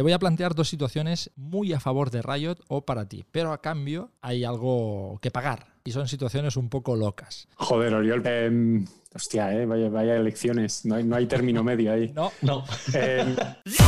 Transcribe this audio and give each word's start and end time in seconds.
Te 0.00 0.02
voy 0.02 0.12
a 0.12 0.18
plantear 0.18 0.54
dos 0.54 0.66
situaciones 0.66 1.30
muy 1.36 1.74
a 1.74 1.78
favor 1.78 2.10
de 2.10 2.22
Riot 2.22 2.56
o 2.68 2.86
para 2.86 3.06
ti, 3.06 3.26
pero 3.30 3.52
a 3.52 3.60
cambio 3.60 4.12
hay 4.22 4.44
algo 4.44 5.18
que 5.20 5.30
pagar 5.30 5.66
y 5.84 5.90
son 5.90 6.08
situaciones 6.08 6.56
un 6.56 6.70
poco 6.70 6.96
locas. 6.96 7.48
Joder, 7.56 7.92
Oriol, 7.92 8.26
em, 8.26 8.86
hostia, 9.14 9.54
eh, 9.54 9.66
vaya, 9.66 9.90
vaya 9.90 10.16
elecciones, 10.16 10.86
no 10.86 10.94
hay, 10.94 11.04
no 11.04 11.16
hay 11.16 11.26
término 11.26 11.62
medio 11.62 11.92
ahí. 11.92 12.10
No, 12.14 12.32
No. 12.40 12.64
Em, 12.94 13.36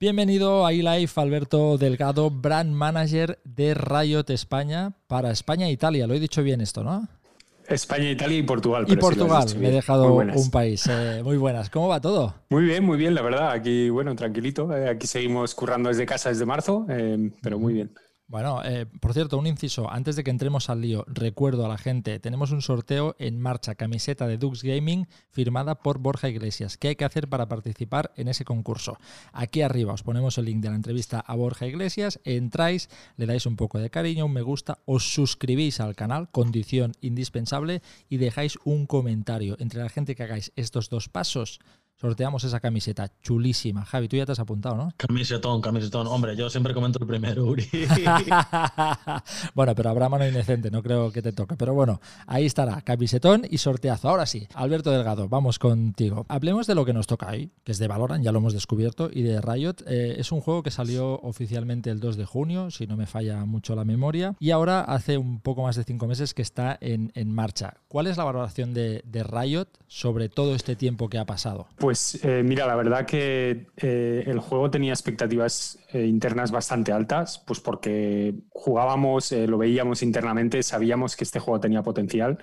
Bienvenido 0.00 0.66
a 0.66 0.72
eLife, 0.72 1.20
Alberto 1.20 1.78
Delgado, 1.78 2.30
Brand 2.30 2.72
Manager 2.72 3.38
de 3.44 3.74
Riot 3.74 4.24
España 4.28 4.92
para 5.06 5.30
España 5.30 5.68
e 5.68 5.72
Italia. 5.72 6.06
Lo 6.06 6.14
he 6.14 6.20
dicho 6.20 6.42
bien 6.42 6.60
esto, 6.60 6.82
¿no? 6.82 7.08
España, 7.68 8.10
Italia 8.10 8.36
y 8.38 8.42
Portugal. 8.42 8.82
Y 8.86 8.90
pero 8.90 9.00
Portugal, 9.00 9.46
me 9.58 9.68
he 9.68 9.72
dejado 9.72 10.12
un 10.14 10.50
país. 10.50 10.86
eh, 10.90 11.22
muy 11.24 11.38
buenas. 11.38 11.70
¿Cómo 11.70 11.88
va 11.88 12.00
todo? 12.00 12.34
Muy 12.50 12.64
bien, 12.64 12.84
muy 12.84 12.98
bien, 12.98 13.14
la 13.14 13.22
verdad. 13.22 13.52
Aquí, 13.52 13.88
bueno, 13.88 14.14
tranquilito. 14.14 14.76
eh, 14.76 14.90
aquí 14.90 15.06
seguimos 15.06 15.54
currando 15.54 15.88
desde 15.88 16.04
casa 16.04 16.28
desde 16.28 16.44
marzo, 16.44 16.84
em, 16.90 17.30
pero 17.40 17.58
muy 17.58 17.72
bien. 17.72 17.92
Bueno, 18.26 18.64
eh, 18.64 18.86
por 18.86 19.12
cierto, 19.12 19.36
un 19.36 19.46
inciso, 19.46 19.90
antes 19.90 20.16
de 20.16 20.24
que 20.24 20.30
entremos 20.30 20.70
al 20.70 20.80
lío, 20.80 21.04
recuerdo 21.06 21.66
a 21.66 21.68
la 21.68 21.76
gente, 21.76 22.18
tenemos 22.20 22.52
un 22.52 22.62
sorteo 22.62 23.14
en 23.18 23.38
marcha, 23.38 23.74
camiseta 23.74 24.26
de 24.26 24.38
Dux 24.38 24.62
Gaming 24.62 25.06
firmada 25.30 25.74
por 25.82 25.98
Borja 25.98 26.30
Iglesias. 26.30 26.78
¿Qué 26.78 26.88
hay 26.88 26.96
que 26.96 27.04
hacer 27.04 27.28
para 27.28 27.48
participar 27.48 28.12
en 28.16 28.28
ese 28.28 28.46
concurso? 28.46 28.96
Aquí 29.34 29.60
arriba 29.60 29.92
os 29.92 30.02
ponemos 30.02 30.38
el 30.38 30.46
link 30.46 30.62
de 30.62 30.70
la 30.70 30.76
entrevista 30.76 31.20
a 31.20 31.34
Borja 31.34 31.66
Iglesias, 31.66 32.18
entráis, 32.24 32.88
le 33.18 33.26
dais 33.26 33.44
un 33.44 33.56
poco 33.56 33.78
de 33.78 33.90
cariño, 33.90 34.24
un 34.24 34.32
me 34.32 34.40
gusta, 34.40 34.78
os 34.86 35.12
suscribís 35.12 35.80
al 35.80 35.94
canal, 35.94 36.30
condición 36.30 36.92
indispensable, 37.02 37.82
y 38.08 38.16
dejáis 38.16 38.56
un 38.64 38.86
comentario. 38.86 39.56
Entre 39.58 39.82
la 39.82 39.90
gente 39.90 40.14
que 40.14 40.22
hagáis 40.22 40.50
estos 40.56 40.88
dos 40.88 41.10
pasos, 41.10 41.60
sorteamos 41.96 42.44
esa 42.44 42.60
camiseta 42.60 43.10
chulísima. 43.22 43.84
Javi, 43.84 44.08
tú 44.08 44.16
ya 44.16 44.26
te 44.26 44.32
has 44.32 44.38
apuntado, 44.38 44.76
¿no? 44.76 44.92
Camisetón, 44.96 45.60
camisetón. 45.60 46.06
Hombre, 46.06 46.36
yo 46.36 46.50
siempre 46.50 46.74
comento 46.74 46.98
el 47.00 47.06
primero, 47.06 47.44
Uri. 47.44 47.68
bueno, 49.54 49.74
pero 49.74 49.90
habrá 49.90 50.08
mano 50.08 50.26
indecente, 50.26 50.70
no 50.70 50.82
creo 50.82 51.12
que 51.12 51.22
te 51.22 51.32
toque. 51.32 51.56
Pero 51.56 51.74
bueno, 51.74 52.00
ahí 52.26 52.46
estará, 52.46 52.80
camisetón 52.82 53.44
y 53.48 53.58
sorteazo. 53.58 54.08
Ahora 54.08 54.26
sí, 54.26 54.46
Alberto 54.54 54.90
Delgado, 54.90 55.28
vamos 55.28 55.58
contigo. 55.58 56.26
Hablemos 56.28 56.66
de 56.66 56.74
lo 56.74 56.84
que 56.84 56.92
nos 56.92 57.06
toca 57.06 57.28
ahí, 57.28 57.50
que 57.62 57.72
es 57.72 57.78
de 57.78 57.88
Valorant, 57.88 58.24
ya 58.24 58.32
lo 58.32 58.38
hemos 58.38 58.52
descubierto, 58.52 59.08
y 59.12 59.22
de 59.22 59.40
Riot. 59.40 59.76
Eh, 59.86 60.16
es 60.18 60.32
un 60.32 60.40
juego 60.40 60.62
que 60.62 60.70
salió 60.70 61.20
oficialmente 61.20 61.90
el 61.90 62.00
2 62.00 62.16
de 62.16 62.24
junio, 62.24 62.70
si 62.70 62.86
no 62.86 62.96
me 62.96 63.06
falla 63.06 63.44
mucho 63.44 63.74
la 63.74 63.84
memoria, 63.84 64.34
y 64.40 64.50
ahora 64.50 64.80
hace 64.80 65.16
un 65.16 65.40
poco 65.40 65.62
más 65.62 65.76
de 65.76 65.84
cinco 65.84 66.06
meses 66.06 66.34
que 66.34 66.42
está 66.42 66.76
en, 66.80 67.12
en 67.14 67.32
marcha. 67.32 67.74
¿Cuál 67.88 68.06
es 68.08 68.16
la 68.16 68.24
valoración 68.24 68.74
de, 68.74 69.02
de 69.06 69.22
Riot 69.22 69.68
sobre 69.86 70.28
todo 70.28 70.54
este 70.54 70.76
tiempo 70.76 71.08
que 71.08 71.18
ha 71.18 71.24
pasado? 71.24 71.66
Pues 71.84 72.18
eh, 72.24 72.42
mira, 72.42 72.66
la 72.66 72.76
verdad 72.76 73.04
que 73.04 73.66
eh, 73.76 74.24
el 74.26 74.38
juego 74.38 74.70
tenía 74.70 74.94
expectativas 74.94 75.78
eh, 75.92 76.06
internas 76.06 76.50
bastante 76.50 76.92
altas, 76.92 77.44
pues 77.46 77.60
porque 77.60 78.34
jugábamos, 78.48 79.30
lo 79.32 79.58
veíamos 79.58 80.02
internamente, 80.02 80.62
sabíamos 80.62 81.14
que 81.14 81.24
este 81.24 81.40
juego 81.40 81.60
tenía 81.60 81.82
potencial, 81.82 82.38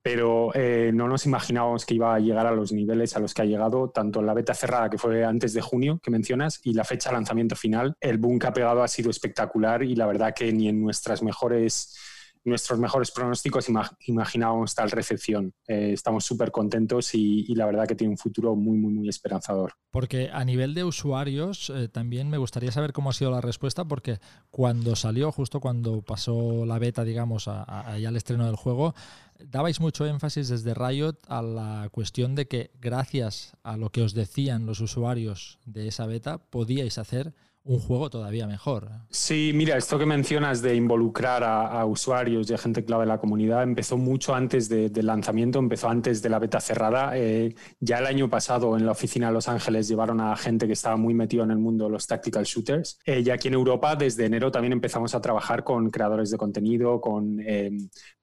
pero 0.00 0.50
no 0.94 1.08
nos 1.08 1.26
imaginábamos 1.26 1.84
que 1.84 1.92
iba 1.92 2.14
a 2.14 2.20
llegar 2.20 2.46
a 2.46 2.52
los 2.52 2.72
niveles 2.72 3.14
a 3.14 3.20
los 3.20 3.34
que 3.34 3.42
ha 3.42 3.44
llegado, 3.44 3.90
tanto 3.90 4.20
en 4.20 4.26
la 4.26 4.32
beta 4.32 4.54
cerrada 4.54 4.88
que 4.88 4.96
fue 4.96 5.26
antes 5.26 5.52
de 5.52 5.60
junio, 5.60 6.00
que 6.02 6.10
mencionas, 6.10 6.58
y 6.64 6.72
la 6.72 6.84
fecha 6.84 7.10
de 7.10 7.16
lanzamiento 7.16 7.56
final. 7.56 7.92
El 8.00 8.16
boom 8.16 8.38
que 8.38 8.46
ha 8.46 8.54
pegado 8.54 8.82
ha 8.82 8.88
sido 8.88 9.10
espectacular 9.10 9.82
y 9.82 9.94
la 9.94 10.06
verdad 10.06 10.32
que 10.34 10.50
ni 10.54 10.68
en 10.68 10.80
nuestras 10.80 11.22
mejores 11.22 11.98
nuestros 12.44 12.78
mejores 12.78 13.10
pronósticos 13.10 13.68
ima- 13.68 13.96
imaginábamos 14.06 14.74
tal 14.74 14.90
recepción. 14.90 15.52
Eh, 15.68 15.92
estamos 15.92 16.24
súper 16.24 16.50
contentos 16.50 17.14
y, 17.14 17.54
la 17.54 17.66
verdad 17.66 17.86
que 17.86 17.94
tiene 17.94 18.12
un 18.12 18.18
futuro 18.18 18.56
muy, 18.56 18.78
muy, 18.78 18.92
muy 18.92 19.08
esperanzador. 19.08 19.74
Porque 19.90 20.30
a 20.32 20.44
nivel 20.44 20.72
de 20.74 20.84
usuarios 20.84 21.70
eh, 21.70 21.88
también 21.88 22.30
me 22.30 22.38
gustaría 22.38 22.72
saber 22.72 22.92
cómo 22.92 23.10
ha 23.10 23.12
sido 23.12 23.30
la 23.30 23.40
respuesta, 23.40 23.84
porque 23.84 24.18
cuando 24.50 24.96
salió, 24.96 25.32
justo 25.32 25.60
cuando 25.60 26.02
pasó 26.02 26.64
la 26.64 26.78
beta, 26.78 27.04
digamos, 27.04 27.48
a, 27.48 27.64
a- 27.92 27.98
ya 27.98 28.08
al 28.08 28.16
estreno 28.16 28.46
del 28.46 28.56
juego, 28.56 28.94
dabais 29.38 29.80
mucho 29.80 30.06
énfasis 30.06 30.48
desde 30.48 30.74
Riot 30.74 31.16
a 31.28 31.42
la 31.42 31.88
cuestión 31.92 32.34
de 32.34 32.46
que 32.48 32.70
gracias 32.80 33.56
a 33.62 33.76
lo 33.76 33.90
que 33.90 34.02
os 34.02 34.14
decían 34.14 34.66
los 34.66 34.80
usuarios 34.80 35.58
de 35.66 35.88
esa 35.88 36.06
beta, 36.06 36.38
podíais 36.38 36.98
hacer 36.98 37.34
un 37.70 37.78
juego 37.78 38.10
todavía 38.10 38.48
mejor. 38.48 38.88
Sí, 39.10 39.52
mira, 39.54 39.76
esto 39.76 39.96
que 39.96 40.04
mencionas 40.04 40.60
de 40.60 40.74
involucrar 40.74 41.44
a, 41.44 41.84
usuarios 41.84 42.50
y 42.50 42.54
a 42.54 42.58
gente 42.58 42.84
clave 42.84 43.02
de 43.04 43.08
la 43.08 43.18
comunidad 43.18 43.62
empezó 43.62 43.96
mucho 43.96 44.34
antes 44.34 44.68
de- 44.68 44.90
del 44.90 45.06
lanzamiento, 45.06 45.60
empezó 45.60 45.88
antes 45.88 46.20
de 46.20 46.28
la 46.30 46.40
beta 46.40 46.58
cerrada. 46.60 47.16
Eh, 47.16 47.54
ya 47.78 47.98
el 47.98 48.06
año 48.06 48.28
pasado 48.28 48.76
en 48.76 48.84
la 48.86 48.90
oficina 48.92 49.28
de 49.28 49.34
Los 49.34 49.46
Ángeles 49.48 49.86
llevaron 49.86 50.20
a 50.20 50.34
gente 50.36 50.66
que 50.66 50.72
estaba 50.72 50.96
muy 50.96 51.14
metido 51.14 51.44
en 51.44 51.52
el 51.52 51.58
mundo 51.58 51.84
de 51.84 51.90
los 51.92 52.08
tactical 52.08 52.44
shooters. 52.44 52.98
Eh, 53.06 53.22
y 53.24 53.30
aquí 53.30 53.46
en 53.46 53.54
Europa, 53.54 53.94
desde 53.94 54.26
enero 54.26 54.50
también 54.50 54.72
empezamos 54.72 55.14
a 55.14 55.20
trabajar 55.20 55.62
con 55.62 55.90
creadores 55.90 56.30
de 56.30 56.38
contenido, 56.38 57.00
con 57.00 57.38
eh, 57.40 57.70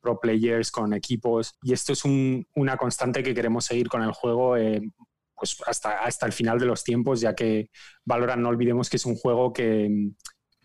pro 0.01 0.19
players, 0.19 0.71
con 0.71 0.91
equipos. 0.93 1.55
Y 1.63 1.71
esto 1.71 1.93
es 1.93 2.03
un- 2.03 2.45
una 2.55 2.75
constante 2.75 3.23
que 3.23 3.33
queremos 3.33 3.63
seguir 3.63 3.87
con 3.87 4.03
el 4.03 4.11
juego. 4.11 4.57
Pues 5.37 5.57
hasta, 5.65 5.99
hasta 5.99 6.25
el 6.25 6.33
final 6.33 6.59
de 6.59 6.65
los 6.65 6.83
tiempos, 6.83 7.21
ya 7.21 7.35
que 7.35 7.69
Valorant 8.05 8.41
no 8.41 8.49
olvidemos 8.49 8.89
que 8.89 8.97
es 8.97 9.05
un 9.05 9.15
juego 9.15 9.53
que, 9.53 10.11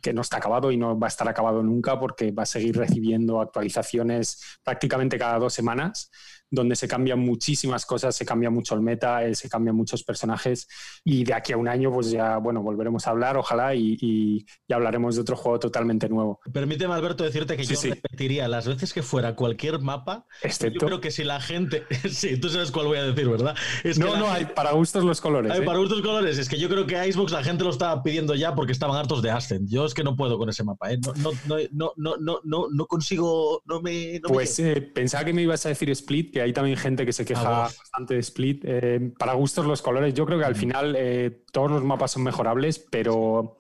que 0.03 0.13
no 0.13 0.21
está 0.21 0.39
acabado 0.39 0.73
y 0.73 0.77
no 0.77 0.99
va 0.99 1.07
a 1.07 1.09
estar 1.09 1.29
acabado 1.29 1.63
nunca 1.63 1.99
porque 1.99 2.33
va 2.33 2.43
a 2.43 2.47
seguir 2.47 2.77
recibiendo 2.77 3.41
actualizaciones 3.41 4.43
prácticamente 4.65 5.19
cada 5.19 5.39
dos 5.39 5.55
semanas, 5.55 6.11
donde 6.53 6.77
se 6.77 6.87
cambian 6.87 7.19
muchísimas 7.19 7.87
cosas, 7.87 8.15
se 8.15 8.27
cambia 8.27 8.51
mucho 8.51 8.75
el 8.75 8.83
meta, 8.83 9.25
eh, 9.25 9.35
se 9.35 9.49
cambian 9.49 9.75
muchos 9.75 10.05
personajes 10.05 10.69
y 11.03 11.25
de 11.25 11.33
aquí 11.35 11.53
a 11.55 11.57
un 11.57 11.67
año 11.67 11.91
pues 11.91 12.11
ya, 12.11 12.37
bueno, 12.37 12.63
volveremos 12.63 13.07
a 13.07 13.11
hablar, 13.11 13.37
ojalá, 13.39 13.75
y, 13.75 13.97
y- 14.01 14.47
y 14.69 14.73
hablaremos 14.73 15.15
de 15.15 15.23
otro 15.23 15.35
juego 15.35 15.59
totalmente 15.59 16.09
nuevo. 16.11 16.41
Permíteme, 16.53 16.93
Alberto, 16.95 17.25
decirte 17.25 17.57
que 17.57 17.65
Sí, 17.65 17.75
yo 17.75 17.81
sí. 17.81 17.91
repetiría 17.91 18.49
las 18.49 18.69
veces 18.69 18.93
que 18.93 19.03
fuera 19.03 19.35
cualquier 19.35 19.81
mapa. 19.81 20.27
Yo 20.43 20.49
Excepto... 20.49 20.87
creo 20.87 21.01
que 21.01 21.11
si 21.11 21.25
la 21.25 21.41
gente. 21.41 21.85
sí, 22.11 22.39
tú 22.39 22.51
sabes 22.51 22.71
cuál 22.71 22.87
voy 22.87 22.99
a 22.99 23.05
decir, 23.05 23.29
¿verdad? 23.29 23.57
Es 23.83 23.99
que 23.99 24.05
No, 24.05 24.13
la 24.13 24.19
no, 24.21 24.31
hay 24.31 24.45
para 24.45 24.73
gustos 24.73 25.05
los 25.05 25.21
colores. 25.23 25.51
Ay, 25.53 25.63
¿eh? 25.63 25.65
para 25.65 25.79
gustos 25.79 26.03
colores, 26.03 26.37
es 26.37 26.49
que 26.51 26.59
yo 26.59 26.69
creo 26.69 26.87
que 26.87 26.97
a 26.97 27.05
Xbox 27.11 27.33
la 27.33 27.43
gente 27.43 27.65
lo 27.65 27.71
estaba 27.71 28.03
pidiendo 28.03 28.35
ya 28.35 28.55
porque 28.55 28.73
estaban 28.73 28.97
hartos 28.97 29.23
de 29.23 29.31
Ascent. 29.31 29.69
Yo 29.71 29.87
es 29.87 29.95
que 29.95 30.05
no 30.05 30.17
puedo 30.17 30.37
con 30.37 30.51
ese 30.51 30.65
mapa, 30.65 30.93
¿eh? 30.93 30.99
No, 31.03 31.13
no, 31.17 31.31
no, 31.47 31.57
no, 31.73 31.93
no, 31.97 32.17
no, 32.21 32.41
no, 32.45 32.67
no 32.71 32.87
consigo, 32.87 33.63
no 33.65 33.81
me... 33.81 34.21
no 34.21 34.29
me 34.29 34.35
Pues 34.35 34.57
llega. 34.59 34.79
eh, 34.79 34.83
pensaba 34.83 35.25
que 35.25 35.33
me 35.33 35.43
ibas 35.43 35.65
a 35.65 35.71
decir 35.71 35.89
Split, 35.91 36.33
que 36.33 36.42
hay 36.43 36.53
también 36.53 36.77
gente 36.77 37.07
que 37.07 37.13
se 37.13 37.25
queja 37.25 37.43
Ah, 37.43 37.63
bastante 37.63 38.15
de 38.15 38.21
Split. 38.21 38.65
Eh, 38.65 39.13
para 39.19 39.33
gustos 39.35 39.67
los 39.67 39.83
colores, 39.83 40.15
yo 40.15 40.27
creo 40.27 40.39
que 40.39 40.45
al 40.45 40.57
final 40.57 40.95
eh, 40.99 41.43
todos 41.53 41.71
los 41.71 41.85
mapas 41.85 42.11
son 42.13 42.23
mejorables, 42.23 42.79
pero 42.79 43.59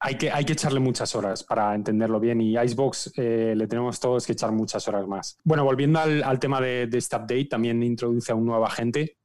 hay 0.00 0.16
que, 0.16 0.30
hay 0.30 0.44
que 0.44 0.52
echarle 0.54 0.80
muchas 0.80 1.14
horas 1.14 1.44
para 1.44 1.74
entenderlo 1.74 2.18
bien 2.20 2.40
y 2.40 2.58
Icebox 2.58 3.12
eh, 3.16 3.54
le 3.56 3.66
tenemos 3.66 4.00
todos 4.00 4.26
que 4.26 4.32
echar 4.32 4.52
muchas 4.52 4.86
horas 4.88 5.06
más. 5.06 5.38
Bueno, 5.44 5.64
volviendo 5.64 5.98
al, 6.00 6.22
al 6.22 6.38
tema 6.38 6.60
de, 6.60 6.86
de 6.86 6.98
este 6.98 7.16
update, 7.16 7.46
también 7.46 7.82
introduce 7.82 8.32
a 8.32 8.34
un 8.34 8.46
nuevo 8.46 8.64
agente 8.66 9.18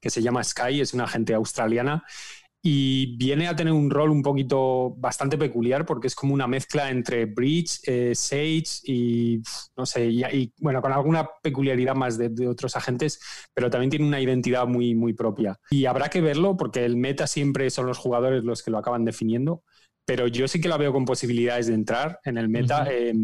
que 0.00 0.10
se 0.10 0.22
llama 0.22 0.42
Sky, 0.42 0.80
es 0.80 0.94
una 0.94 1.04
agente 1.04 1.34
australiana 1.34 2.04
y 2.62 3.16
viene 3.16 3.48
a 3.48 3.56
tener 3.56 3.72
un 3.72 3.90
rol 3.90 4.10
un 4.10 4.22
poquito 4.22 4.94
bastante 4.98 5.38
peculiar 5.38 5.86
porque 5.86 6.08
es 6.08 6.14
como 6.14 6.34
una 6.34 6.46
mezcla 6.46 6.90
entre 6.90 7.24
Breach, 7.24 7.80
eh, 7.86 8.12
Sage 8.14 8.82
y 8.84 9.40
no 9.76 9.86
sé, 9.86 10.06
y, 10.06 10.22
y, 10.24 10.52
bueno, 10.58 10.82
con 10.82 10.92
alguna 10.92 11.28
peculiaridad 11.42 11.94
más 11.94 12.18
de, 12.18 12.28
de, 12.28 12.48
otros 12.48 12.76
agentes, 12.76 13.20
pero 13.54 13.70
también 13.70 13.90
tiene 13.90 14.06
una 14.06 14.20
identidad 14.20 14.66
muy, 14.66 14.94
muy 14.94 15.14
propia. 15.14 15.58
Y 15.70 15.86
habrá 15.86 16.10
que 16.10 16.20
verlo 16.20 16.56
porque 16.56 16.84
el 16.84 16.96
meta 16.96 17.26
siempre 17.26 17.70
son 17.70 17.86
los 17.86 17.98
jugadores 17.98 18.44
los 18.44 18.62
que 18.62 18.70
lo 18.70 18.78
acaban 18.78 19.04
definiendo, 19.04 19.62
pero 20.04 20.26
yo 20.26 20.48
sí 20.48 20.60
que 20.60 20.68
la 20.68 20.76
veo 20.76 20.92
con 20.92 21.04
posibilidades 21.04 21.68
de 21.68 21.74
entrar 21.74 22.18
en 22.24 22.36
el 22.36 22.48
meta. 22.48 22.82
Uh 22.82 22.86
-huh. 22.86 22.90
eh, 22.90 23.14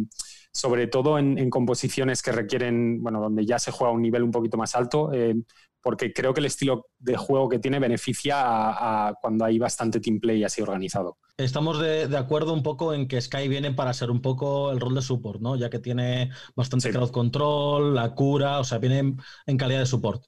sobre 0.57 0.87
todo 0.87 1.19
en, 1.19 1.39
en, 1.39 1.51
composiciones 1.51 2.23
que 2.23 2.33
requieren, 2.33 3.03
bueno, 3.03 3.21
donde 3.21 3.45
ya 3.45 3.59
se 3.59 3.71
juega 3.71 3.93
a 3.93 3.95
un 3.95 4.01
nivel 4.01 4.23
un 4.23 4.31
poquito 4.31 4.57
más 4.57 4.75
alto, 4.75 5.13
eh, 5.13 5.35
porque 5.83 6.15
creo 6.15 6.33
que 6.33 6.41
el 6.41 6.47
estilo 6.47 6.87
de 6.99 7.17
juego 7.17 7.49
que 7.49 7.59
tiene 7.59 7.79
beneficia 7.79 8.41
a, 8.41 9.09
a 9.09 9.15
cuando 9.21 9.45
hay 9.45 9.59
bastante 9.59 10.01
team 10.01 10.19
play 10.19 10.43
así 10.45 10.63
organizado. 10.63 11.19
Estamos 11.37 11.79
de, 11.79 12.09
de, 12.09 12.17
acuerdo 12.17 12.55
un 12.55 12.63
poco 12.63 12.95
en 12.95 13.07
que 13.07 13.21
Sky 13.21 13.49
viene 13.49 13.73
para 13.73 13.93
ser 13.93 14.11
un 14.11 14.23
poco 14.23 14.73
el 14.73 14.81
rol 14.81 14.95
de 14.95 15.03
support, 15.03 15.43
¿no? 15.43 15.57
Ya 15.57 15.69
que 15.69 15.79
tiene 15.79 16.31
bastante 16.55 16.89
sí. 16.89 16.95
crowd 16.95 17.11
control, 17.11 17.95
la 17.95 18.15
cura, 18.15 18.59
o 18.59 18.65
sea, 18.65 18.79
viene 18.79 18.99
en, 18.99 19.17
en 19.47 19.57
calidad 19.59 19.81
de 19.81 19.87
support. 19.87 20.25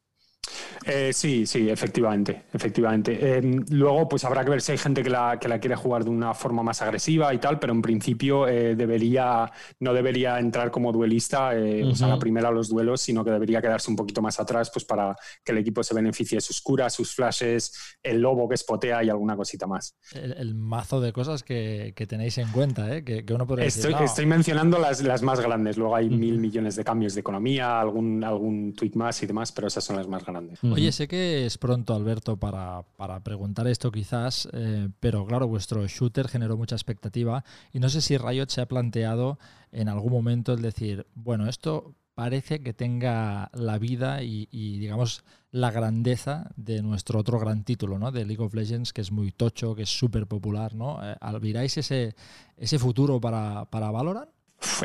Eh, 0.84 1.12
sí, 1.12 1.46
sí, 1.46 1.68
efectivamente, 1.68 2.44
efectivamente. 2.52 3.38
Em, 3.38 3.64
luego, 3.70 4.08
pues 4.08 4.24
habrá 4.24 4.44
que 4.44 4.50
ver 4.50 4.60
si 4.60 4.72
hay 4.72 4.78
gente 4.78 5.02
que 5.02 5.10
la, 5.10 5.38
que 5.40 5.48
la 5.48 5.58
quiere 5.58 5.76
jugar 5.76 6.04
de 6.04 6.10
una 6.10 6.34
forma 6.34 6.62
más 6.62 6.80
agresiva 6.82 7.32
y 7.34 7.38
tal, 7.38 7.58
pero 7.58 7.72
en 7.72 7.82
principio 7.82 8.46
eh, 8.48 8.74
debería, 8.74 9.50
no 9.80 9.92
debería 9.92 10.38
entrar 10.38 10.70
como 10.70 10.92
duelista, 10.92 11.56
eh, 11.56 11.84
o 11.84 11.94
sea, 11.94 12.08
la 12.08 12.18
primera 12.18 12.48
a 12.48 12.52
los 12.52 12.68
duelos, 12.68 13.00
sino 13.00 13.24
que 13.24 13.30
debería 13.30 13.60
quedarse 13.60 13.90
un 13.90 13.96
poquito 13.96 14.22
más 14.22 14.38
atrás, 14.40 14.70
pues 14.72 14.84
para 14.84 15.16
que 15.44 15.52
el 15.52 15.58
equipo 15.58 15.82
se 15.82 15.94
beneficie 15.94 16.36
de 16.36 16.40
sus 16.40 16.60
curas, 16.60 16.94
sus 16.94 17.14
flashes, 17.14 17.96
el 18.02 18.20
lobo 18.20 18.48
que 18.48 18.56
spotea 18.56 19.02
y 19.04 19.10
alguna 19.10 19.36
cosita 19.36 19.66
más. 19.66 19.96
El, 20.12 20.54
mazo 20.54 21.00
de 21.00 21.12
cosas 21.12 21.42
que, 21.42 21.94
tenéis 22.08 22.38
en 22.38 22.50
cuenta, 22.50 22.94
¿eh? 22.94 23.04
que, 23.04 23.24
uno 23.34 23.46
puede 23.46 23.66
estoy, 23.66 23.92
decir, 23.92 24.06
estoy 24.06 24.26
mencionando 24.26 24.78
las, 24.78 25.02
las 25.02 25.22
más 25.22 25.40
grandes, 25.40 25.76
luego 25.76 25.94
hay 25.94 26.08
mil 26.08 26.38
millones 26.38 26.76
de 26.76 26.84
cambios 26.84 27.14
de 27.14 27.20
economía, 27.20 27.80
algún, 27.80 28.24
algún 28.24 28.74
tweet 28.74 28.92
más 28.94 29.22
y 29.22 29.26
demás, 29.26 29.52
pero 29.52 29.68
esas 29.68 29.84
son 29.84 29.96
las 29.96 30.08
más 30.08 30.24
grandes. 30.24 30.58
Oye, 30.72 30.92
sé 30.92 31.08
que 31.08 31.46
es 31.46 31.58
pronto, 31.58 31.94
Alberto, 31.94 32.36
para, 32.36 32.84
preguntar 33.22 33.66
esto 33.66 33.90
quizás, 33.90 34.48
eh, 34.52 34.88
pero 35.00 35.26
claro, 35.26 35.48
vuestro 35.48 35.86
shooter 35.86 36.28
generó 36.28 36.56
mucha 36.56 36.74
expectativa 36.74 37.44
y 37.72 37.80
no 37.80 37.88
sé 37.88 38.00
si 38.00 38.16
Riot 38.16 38.48
se 38.48 38.60
ha 38.60 38.66
planteado 38.66 39.38
en 39.72 39.88
algún 39.88 40.12
momento 40.12 40.52
el 40.52 40.62
decir, 40.62 41.06
bueno, 41.14 41.48
esto 41.48 41.94
parece 42.14 42.62
que 42.62 42.72
tenga 42.72 43.48
la 43.54 43.78
vida 43.78 44.22
y, 44.24 44.46
digamos 44.50 45.24
la 45.50 45.70
grandeza 45.70 46.50
de 46.56 46.82
nuestro 46.82 47.20
otro 47.20 47.38
gran 47.38 47.64
título, 47.64 47.98
¿no? 47.98 48.10
De 48.10 48.26
League 48.26 48.42
of 48.42 48.52
Legends, 48.54 48.92
que 48.92 49.00
es 49.00 49.12
muy 49.12 49.32
tocho, 49.32 49.74
que 49.74 49.82
es 49.82 49.88
súper 49.88 50.26
popular, 50.26 50.74
¿no? 50.74 50.98
Eh, 51.02 51.16
¿Alviráis 51.20 51.78
ese, 51.78 52.14
ese 52.56 52.78
futuro 52.78 53.20
para, 53.20 53.64
para 53.66 53.90
Valorant? 53.90 54.28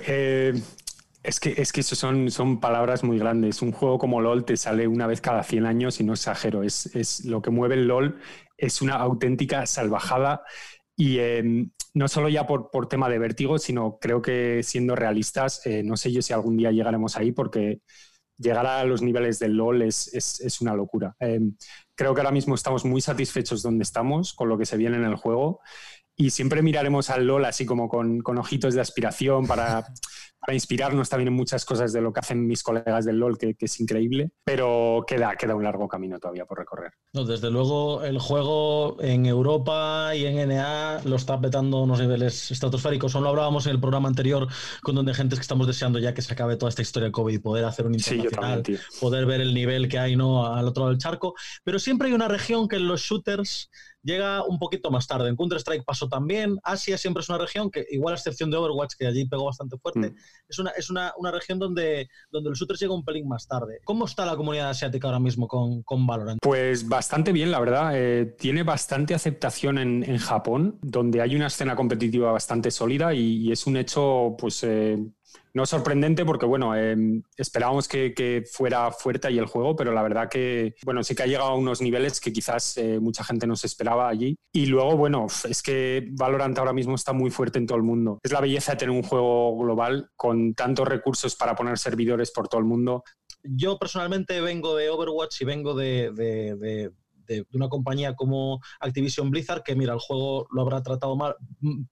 Eh, 0.08 0.54
es 1.24 1.40
que, 1.40 1.54
es 1.58 1.72
que 1.72 1.82
eso 1.82 1.96
son, 1.96 2.30
son 2.30 2.60
palabras 2.60 3.04
muy 3.04 3.18
grandes. 3.18 3.62
Un 3.62 3.72
juego 3.72 3.98
como 3.98 4.22
LOL 4.22 4.44
te 4.44 4.58
sale 4.58 4.88
una 4.88 5.08
vez 5.08 5.22
cada 5.22 5.44
100 5.44 5.66
años 5.66 6.00
y 6.00 6.04
no 6.04 6.14
exagero. 6.14 6.64
Es, 6.64 6.94
es 6.96 7.26
lo 7.26 7.42
que 7.42 7.50
mueve 7.50 7.76
el 7.76 7.88
LOL 7.88 8.20
es 8.58 8.82
una 8.82 8.96
auténtica 8.96 9.66
salvajada 9.66 10.44
y 10.96 11.20
em, 11.20 11.72
no 11.94 12.08
solo 12.08 12.30
ya 12.30 12.46
por, 12.46 12.70
por, 12.72 12.88
tema 12.88 13.10
de 13.10 13.20
vértigo, 13.20 13.58
sino 13.58 13.98
creo 14.00 14.22
que 14.22 14.62
siendo 14.64 14.96
realistas, 14.96 15.66
eh, 15.66 15.82
no 15.84 15.98
sé 15.98 16.12
yo 16.12 16.22
si 16.22 16.34
algún 16.34 16.58
día 16.58 16.72
llegaremos 16.72 17.18
ahí 17.18 17.32
porque 17.32 17.82
llegar 18.38 18.66
a 18.66 18.84
los 18.84 19.02
niveles 19.02 19.40
del 19.40 19.54
LOL 19.54 19.82
es, 19.84 20.14
es, 20.14 20.40
es 20.42 20.62
una 20.62 20.76
locura. 20.76 21.16
Em, 21.20 21.56
creo 21.96 22.14
que 22.14 22.22
ahora 22.22 22.32
mismo 22.32 22.56
estamos 22.56 22.86
muy 22.86 23.02
satisfechos 23.02 23.64
donde 23.64 23.84
estamos, 23.84 24.34
con 24.34 24.50
lo 24.50 24.58
que 24.58 24.66
se 24.66 24.78
viene 24.78 24.98
en 24.98 25.06
el 25.06 25.16
juego 25.16 25.62
y 26.16 26.30
siempre 26.30 26.62
miraremos 26.62 27.10
al 27.10 27.26
LOL 27.26 27.46
así 27.46 27.66
como 27.66 27.90
con, 27.90 28.20
con 28.22 28.38
ojitos 28.38 28.76
de 28.76 28.82
aspiración 28.82 29.48
para, 29.48 29.86
para, 30.46 30.54
inspirarnos 30.54 31.10
también 31.10 31.30
en 31.30 31.34
muchas 31.34 31.66
cosas 31.66 31.94
de 31.94 32.02
lo 32.02 32.12
que 32.12 32.20
hacen 32.20 32.46
mis 32.46 32.64
colegas 32.64 33.06
del 33.06 33.18
LOL, 33.18 33.38
que, 33.38 33.56
que, 33.56 33.66
es 33.66 33.80
increíble, 33.80 34.32
pero 34.44 35.04
queda, 35.08 35.36
queda 35.36 35.56
un 35.56 35.64
largo 35.64 35.88
camino 35.88 36.20
todavía 36.20 36.46
por 36.46 36.58
recorrer. 36.60 36.92
No, 37.14 37.26
desde 37.26 37.50
luego 37.50 38.04
el 38.04 38.20
juego 38.20 39.02
en 39.02 39.26
Europa 39.26 40.16
y 40.16 40.26
en 40.26 40.50
NA 40.50 41.02
lo 41.06 41.16
está 41.16 41.40
petando 41.40 41.78
a 41.78 41.84
unos 41.84 42.00
niveles 42.00 42.52
estratosféricos. 42.52 43.12
Solo 43.12 43.30
hablábamos 43.30 43.66
en 43.66 43.74
el 43.74 43.80
programa 43.80 44.10
anterior 44.10 44.48
con 44.82 44.96
donde 44.96 45.14
gente 45.14 45.36
que 45.36 45.42
estamos 45.42 45.68
deseando 45.68 46.00
ya 46.00 46.14
que 46.14 46.22
se 46.22 46.34
acabe 46.34 46.58
toda 46.58 46.70
esta 46.70 46.82
historia 46.82 47.08
de 47.08 47.12
COVID 47.12 47.34
y 47.34 47.40
poder 47.40 47.66
hacer 47.66 47.86
un 47.86 47.96
internacional, 47.96 48.64
poder 49.00 49.26
ver 49.26 49.42
el 49.42 49.54
nivel 49.54 49.88
que 49.88 50.00
hay 50.00 50.16
¿no? 50.16 50.46
al 50.46 50.68
otro 50.68 50.82
lado 50.82 50.92
del 50.92 51.00
charco. 51.00 51.36
Pero 51.64 51.80
siempre 51.80 52.08
hay 52.08 52.14
una 52.14 52.28
región 52.28 52.68
que 52.68 52.78
en 52.78 52.88
los 52.88 53.02
shooters 53.02 53.70
llega 54.04 54.44
un 54.44 54.60
poquito 54.60 54.92
más 54.92 55.08
tarde. 55.08 55.30
En 55.30 55.36
Counter-Strike 55.36 55.84
pasó 55.86 56.08
también. 56.08 56.60
Asia 56.64 56.98
siempre 56.98 57.22
es 57.22 57.30
una 57.30 57.38
región 57.38 57.72
que, 57.72 57.86
igual 57.90 58.14
a 58.14 58.18
excepción 58.18 58.52
de 58.52 58.58
Overwatch, 58.58 58.96
que 58.98 59.08
allí 59.08 59.26
pegó 59.26 59.46
bastante 59.46 59.78
fuerte, 59.78 60.12
mm. 60.12 60.16
Es, 60.48 60.60
una, 60.60 60.72
es 60.72 60.90
una, 60.90 61.14
una, 61.18 61.32
región 61.32 61.60
donde, 61.60 62.10
donde 62.32 62.50
los 62.50 62.60
shooters 62.60 62.80
llega 62.80 62.94
un 62.94 63.04
pelín 63.04 63.28
más 63.28 63.48
tarde. 63.48 63.80
¿Cómo 63.84 64.06
está 64.06 64.26
la 64.26 64.36
comunidad 64.36 64.70
asiática 64.70 65.08
ahora 65.08 65.20
mismo 65.20 65.48
con, 65.48 65.84
con 65.84 66.06
Valorant? 66.06 66.40
Pues 66.42 66.88
bastante 66.88 67.32
bien, 67.32 67.52
la 67.52 67.60
verdad. 67.60 67.92
Eh, 67.94 68.36
tiene 68.38 68.64
bastante 68.64 69.14
aceptación 69.14 69.78
en, 69.78 70.04
en, 70.04 70.18
Japón, 70.18 70.78
donde 70.82 71.22
hay 71.22 71.36
una 71.36 71.48
escena 71.48 71.76
competitiva 71.76 72.32
bastante 72.32 72.72
sólida 72.72 73.14
y, 73.14 73.48
y 73.48 73.52
es 73.52 73.66
un 73.68 73.78
hecho, 73.78 74.36
pues... 74.38 74.64
Eh, 74.64 74.98
no 75.54 75.66
sorprendente 75.66 76.26
porque, 76.26 76.46
bueno, 76.46 76.76
em, 76.76 77.22
esperábamos 77.38 77.88
que, 77.88 78.44
fuera 78.52 78.92
fuerte 78.92 79.28
ahí 79.28 79.38
el 79.38 79.46
juego, 79.46 79.76
pero 79.76 79.92
la 79.92 80.02
verdad 80.02 80.30
que, 80.30 80.76
bueno, 80.84 81.04
sí 81.04 81.16
que 81.16 81.24
ha 81.24 81.28
llegado 81.28 81.50
a 81.50 81.56
unos 81.56 81.82
niveles 81.82 82.20
que 82.20 82.34
quizás 82.34 82.78
eh, 82.78 83.00
mucha 83.00 83.24
gente 83.24 83.46
no 83.46 83.56
se 83.56 83.68
esperaba 83.68 84.10
allí. 84.10 84.36
Y 84.52 84.66
luego, 84.66 84.98
bueno, 84.98 85.28
es 85.48 85.62
que 85.62 86.08
Valorant 86.12 86.58
ahora 86.58 86.74
mismo 86.74 86.96
está 86.96 87.14
muy 87.14 87.30
fuerte 87.30 87.60
en 87.60 87.68
todo 87.68 87.78
el 87.78 87.84
mundo. 87.84 88.20
Es 88.24 88.32
la 88.32 88.42
belleza 88.42 88.72
de 88.72 88.78
tener 88.80 88.96
un 88.96 89.04
juego 89.04 89.58
global 89.58 90.10
con 90.16 90.56
tantos 90.56 90.88
recursos 90.88 91.36
para 91.36 91.56
poner 91.56 91.78
servidores 91.78 92.32
por 92.32 92.48
todo 92.48 92.60
el 92.60 92.66
mundo. 92.66 93.04
Yo 93.44 93.78
personalmente 93.78 94.42
vengo 94.42 94.76
de 94.76 94.90
Overwatch 94.90 95.42
y 95.42 95.46
vengo 95.46 95.76
de, 95.76 96.12
de, 96.12 96.92
una 97.54 97.70
compañía 97.70 98.16
como 98.16 98.60
Activision 98.80 99.30
Blizzard, 99.30 99.64
que 99.64 99.76
mira, 99.76 99.94
el 99.94 100.00
juego 100.00 100.48
lo 100.52 100.62
habrá 100.62 100.82
tratado 100.82 101.16
mal, 101.16 101.36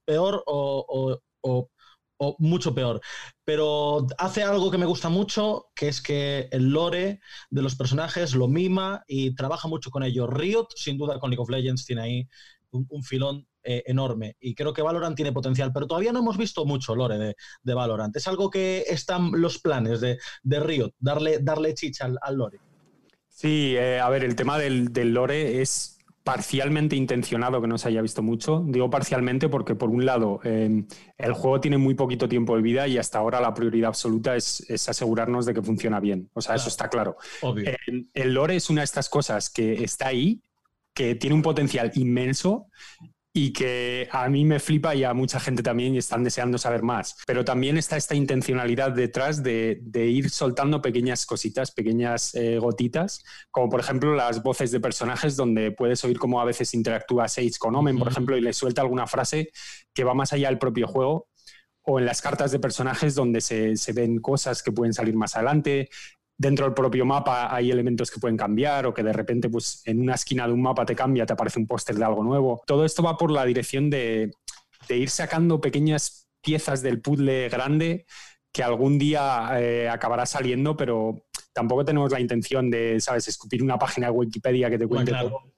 peor 0.04 0.42
o, 0.46 1.18
o 1.42 1.70
mucho 2.38 2.74
peor. 2.74 3.00
Pero 3.44 4.06
hace 4.18 4.42
algo 4.42 4.70
que 4.70 4.78
me 4.78 4.86
gusta 4.86 5.08
mucho, 5.08 5.66
que 5.74 5.88
es 5.88 6.00
que 6.00 6.48
el 6.50 6.70
lore 6.70 7.20
de 7.50 7.62
los 7.62 7.76
personajes 7.76 8.34
lo 8.34 8.48
mima 8.48 9.04
y 9.06 9.34
trabaja 9.34 9.68
mucho 9.68 9.90
con 9.90 10.02
ellos. 10.02 10.28
Riot, 10.30 10.68
sin 10.76 10.98
duda, 10.98 11.18
con 11.18 11.30
League 11.30 11.42
of 11.42 11.50
Legends 11.50 11.84
tiene 11.84 12.02
ahí 12.02 12.28
un, 12.70 13.02
filón 13.02 13.46
eh, 13.62 13.82
enorme. 13.86 14.36
Y 14.40 14.54
creo 14.54 14.72
que 14.72 14.82
Valorant 14.82 15.16
tiene 15.16 15.32
potencial, 15.32 15.72
pero 15.72 15.86
todavía 15.86 16.12
no 16.12 16.20
hemos 16.20 16.38
visto 16.38 16.64
mucho 16.64 16.94
lore 16.94 17.34
de, 17.62 17.74
Valorant. 17.74 18.16
Es 18.16 18.26
algo 18.26 18.50
que 18.50 18.84
están 18.88 19.30
los 19.32 19.58
planes 19.58 20.00
de, 20.00 20.18
Riot, 20.44 20.92
darle, 20.98 21.38
darle 21.40 21.74
chicha 21.74 22.08
al, 22.20 22.36
lore. 22.36 22.58
Sí, 23.28 23.74
eh, 23.76 23.98
a 24.00 24.08
ver, 24.08 24.24
el 24.24 24.36
tema 24.36 24.58
del 24.58 24.92
lore 25.12 25.60
es 25.60 25.98
parcialmente 26.24 26.96
intencionado 26.96 27.60
que 27.60 27.66
no 27.66 27.78
se 27.78 27.88
haya 27.88 28.02
visto 28.02 28.22
mucho. 28.22 28.64
Digo 28.66 28.90
parcialmente 28.90 29.48
porque, 29.48 29.74
por 29.74 29.90
un 29.90 30.06
lado, 30.06 30.40
em, 30.44 30.86
el 31.18 31.32
juego 31.32 31.60
tiene 31.60 31.78
muy 31.78 31.94
poquito 31.94 32.28
tiempo 32.28 32.56
de 32.56 32.62
vida 32.62 32.86
y 32.86 32.98
hasta 32.98 33.18
ahora 33.18 33.40
la 33.40 33.54
prioridad 33.54 33.88
absoluta 33.88 34.36
es, 34.36 34.64
asegurarnos 34.88 35.46
de 35.46 35.54
que 35.54 35.62
funciona 35.62 36.00
bien. 36.00 36.30
O 36.34 36.40
sea, 36.40 36.54
eso 36.54 36.68
está 36.68 36.88
claro. 36.88 37.16
el, 38.14 38.34
lore 38.34 38.56
es 38.56 38.70
una 38.70 38.82
de 38.82 38.86
estas 38.86 39.08
cosas 39.08 39.50
que 39.50 39.82
está 39.84 40.08
ahí, 40.08 40.42
que 40.94 41.14
tiene 41.14 41.34
un 41.34 41.42
potencial 41.42 41.90
inmenso 41.94 42.68
y 43.34 43.52
que 43.52 44.08
a 44.12 44.28
mí 44.28 44.44
me 44.44 44.60
flipa 44.60 44.94
y 44.94 45.04
a 45.04 45.14
mucha 45.14 45.40
gente 45.40 45.62
también 45.62 45.94
y 45.94 45.98
están 45.98 46.22
deseando 46.22 46.58
saber 46.58 46.82
más. 46.82 47.16
Pero 47.26 47.44
también 47.44 47.78
está 47.78 47.96
esta 47.96 48.14
intencionalidad 48.14 48.92
detrás 48.92 49.42
de, 49.42 49.80
ir 49.94 50.30
soltando 50.30 50.82
pequeñas 50.82 51.24
cositas, 51.24 51.70
pequeñas 51.70 52.34
eh, 52.34 52.58
gotitas, 52.58 53.24
como 53.50 53.70
por 53.70 53.80
ejemplo 53.80 54.14
las 54.14 54.42
voces 54.42 54.70
de 54.70 54.80
personajes 54.80 55.36
donde 55.36 55.72
puedes 55.72 56.04
oír 56.04 56.18
cómo 56.18 56.40
a 56.40 56.44
veces 56.44 56.74
interactúa 56.74 57.28
Sage 57.28 57.52
con 57.58 57.74
Omen, 57.74 57.98
por 57.98 58.08
ejemplo, 58.08 58.36
y 58.36 58.42
le 58.42 58.52
suelta 58.52 58.82
alguna 58.82 59.06
frase 59.06 59.50
que 59.94 60.04
va 60.04 60.12
más 60.12 60.32
allá 60.32 60.48
del 60.48 60.58
propio 60.58 60.86
juego 60.86 61.28
o 61.84 61.98
en 61.98 62.06
las 62.06 62.22
cartas 62.22 62.52
de 62.52 62.60
personajes 62.60 63.14
donde 63.14 63.40
se, 63.40 63.76
se, 63.76 63.92
ven 63.92 64.20
cosas 64.20 64.62
que 64.62 64.70
pueden 64.70 64.92
salir 64.92 65.16
más 65.16 65.34
adelante, 65.34 65.88
dentro 66.36 66.66
del 66.66 66.74
propio 66.74 67.04
mapa 67.04 67.54
hay 67.54 67.70
elementos 67.70 68.10
que 68.10 68.20
pueden 68.20 68.36
cambiar 68.36 68.86
o 68.86 68.94
que 68.94 69.02
de 69.02 69.12
repente 69.12 69.48
pues, 69.48 69.82
en 69.86 70.00
una 70.00 70.14
esquina 70.14 70.46
de 70.46 70.52
un 70.52 70.62
mapa 70.62 70.84
te 70.84 70.96
cambia, 70.96 71.26
te 71.26 71.32
aparece 71.32 71.58
un 71.58 71.66
póster 71.66 71.96
de 71.96 72.04
algo 72.04 72.24
nuevo. 72.24 72.62
Todo 72.66 72.84
esto 72.84 73.02
va 73.02 73.16
por 73.16 73.30
la 73.30 73.44
dirección 73.44 73.90
de, 73.90 74.32
de 74.88 74.96
ir 74.96 75.10
sacando 75.10 75.60
pequeñas 75.60 76.28
piezas 76.40 76.82
del 76.82 77.00
puzzle 77.00 77.48
grande 77.48 78.06
que 78.52 78.62
algún 78.62 78.98
día 78.98 79.50
eh, 79.54 79.88
acabará 79.88 80.26
saliendo, 80.26 80.76
pero 80.76 81.24
tampoco 81.54 81.84
tenemos 81.84 82.10
la 82.12 82.20
intención 82.20 82.70
de, 82.70 83.00
¿sabes?, 83.00 83.28
escupir 83.28 83.62
una 83.62 83.78
página 83.78 84.08
de 84.08 84.12
Wikipedia 84.12 84.68
que 84.68 84.78
te 84.78 84.86
cuente 84.86 85.12
todo. 85.12 85.51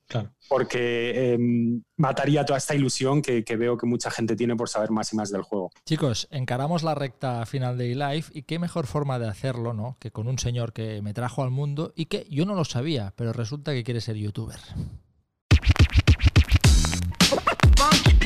Porque 0.49 1.32
em, 1.32 1.82
mataría 1.96 2.44
toda 2.44 2.58
esta 2.58 2.75
ilusión 2.75 3.23
que, 3.23 3.42
veo 3.56 3.76
que 3.76 3.87
mucha 3.87 4.11
gente 4.11 4.37
tiene 4.37 4.56
por 4.56 4.68
saber 4.68 4.90
más 4.90 5.12
y 5.12 5.16
más 5.16 5.30
del 5.30 5.42
juego. 5.42 5.70
Chicos, 5.84 6.28
encaramos 6.30 6.82
la 6.82 6.94
recta 6.94 7.44
final 7.46 7.78
de 7.78 7.92
eLife 7.92 8.30
y 8.34 8.42
qué 8.42 8.58
mejor 8.58 8.87
forma 8.87 9.18
de 9.18 9.28
hacerlo, 9.28 9.73
¿no? 9.73 9.96
Que 9.99 10.11
con 10.11 10.28
un 10.28 10.38
señor 10.38 10.73
que 10.73 11.02
me 11.02 11.14
trajo 11.14 11.42
al 11.42 11.50
mundo 11.50 11.92
y 11.96 12.06
que 12.06 12.26
yo 12.30 12.44
no 12.44 12.54
lo 12.54 12.64
sabía, 12.64 13.12
pero 13.16 13.32
resulta 13.32 13.73
que 13.73 13.84
quiere 13.84 14.00
ser 14.00 14.16
youtuber. 14.16 14.61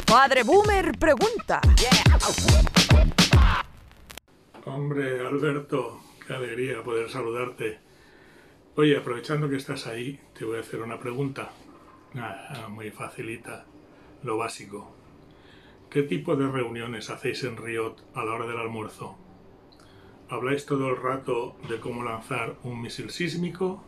Padre 0.07 0.43
Boomer 0.43 0.93
pregunta. 0.99 1.61
Hombre, 4.65 5.27
Alberto, 5.27 6.01
qué 6.27 6.33
alegría 6.35 6.83
poder 6.83 7.11
saludarte. 7.11 7.79
Oye, 8.77 8.97
aprovechando 8.97 9.49
que 9.49 9.57
estás 9.57 9.87
ahí, 9.87 10.21
te 10.39 10.45
voy 10.45 10.57
a 10.57 10.61
hacer 10.61 10.81
una 10.81 10.99
pregunta. 10.99 11.51
Ah, 12.15 12.69
muy 12.71 12.91
facilita, 12.91 13.67
lo 14.23 14.39
básico. 14.39 14.91
¿Qué 15.91 16.03
tipo 16.03 16.37
de 16.37 16.49
reuniones 16.49 17.11
hacéis 17.11 17.45
en 17.45 17.57
Riot 17.57 17.97
a 18.15 18.25
la 18.25 18.33
hora 18.33 18.47
del 18.47 18.59
almuerzo? 18.59 19.17
¿Habláis 20.31 20.65
todo 20.65 20.89
el 20.89 20.97
rato 20.97 21.57
de 21.69 21.81
cómo 21.81 22.03
lanzar 22.03 22.57
un 22.63 22.81
misil 22.81 23.11
sísmico? 23.11 23.83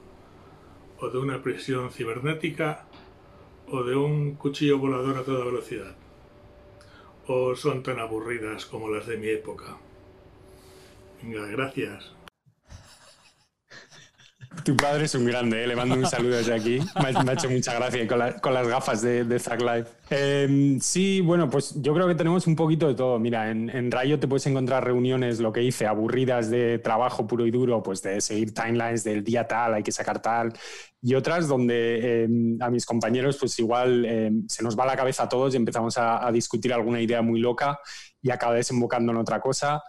¿O 0.98 1.08
de 1.08 1.18
una 1.18 1.42
prisión 1.42 1.90
cibernética? 1.90 2.86
¿O 3.68 3.84
de 3.84 3.96
un 3.96 4.34
cuchillo 4.34 4.78
volador 4.78 5.16
a 5.16 5.24
toda 5.24 5.44
velocidad? 5.44 5.96
¿O 7.26 7.54
son 7.54 7.82
tan 7.82 8.00
aburridas 8.00 8.66
como 8.66 8.88
las 8.90 9.06
de 9.06 9.16
mi 9.16 9.28
época? 9.28 9.76
Venga, 11.22 11.46
gracias. 11.46 12.14
Tu 14.64 14.76
padre 14.76 15.04
es 15.04 15.14
un 15.14 15.24
grande, 15.24 15.62
¿eh? 15.62 15.66
le 15.66 15.76
mando 15.76 15.94
un 15.94 16.06
saludo 16.06 16.36
desde 16.36 16.52
aquí. 16.52 16.80
Me 17.00 17.30
ha, 17.30 17.32
hecho 17.32 17.48
mucha 17.48 17.72
gracia 17.74 18.06
con, 18.06 18.54
las 18.54 18.68
gafas 18.68 19.00
de, 19.00 19.24
de 19.24 19.38
Zack 19.38 19.60
Live. 19.60 19.86
Em, 20.10 20.80
sí, 20.80 21.20
bueno, 21.20 21.48
pues 21.48 21.80
yo 21.80 21.94
creo 21.94 22.08
que 22.08 22.16
tenemos 22.16 22.48
un 22.48 22.56
poquito 22.56 22.88
de 22.88 22.94
todo. 22.94 23.18
Mira, 23.20 23.48
en, 23.48 23.90
Rayo 23.90 24.18
te 24.18 24.26
puedes 24.26 24.46
encontrar 24.48 24.84
reuniones, 24.84 25.38
lo 25.38 25.52
que 25.52 25.62
hice, 25.62 25.86
aburridas 25.86 26.50
de 26.50 26.80
trabajo 26.80 27.28
puro 27.28 27.46
y 27.46 27.52
duro, 27.52 27.80
pues 27.80 28.02
de 28.02 28.20
seguir 28.20 28.52
timelines 28.52 29.04
del 29.04 29.22
día 29.22 29.46
tal, 29.46 29.74
hay 29.74 29.84
que 29.84 29.92
sacar 29.92 30.20
tal, 30.20 30.52
y 31.00 31.14
otras 31.14 31.46
donde 31.46 32.24
em, 32.24 32.58
a 32.60 32.70
mis 32.70 32.84
compañeros 32.84 33.36
pues 33.38 33.56
igual 33.60 34.04
em, 34.04 34.44
se 34.48 34.64
nos 34.64 34.76
va 34.78 34.84
la 34.84 34.96
cabeza 34.96 35.22
a 35.22 35.28
todos 35.28 35.54
y 35.54 35.58
empezamos 35.58 35.96
a, 35.96 36.26
a 36.26 36.32
discutir 36.32 36.72
alguna 36.74 37.00
idea 37.00 37.22
muy 37.22 37.38
loca 37.38 37.78
y 38.20 38.30
acaba 38.30 38.54
desembocando 38.54 39.12
en 39.12 39.18
otra 39.18 39.40
cosa. 39.40 39.82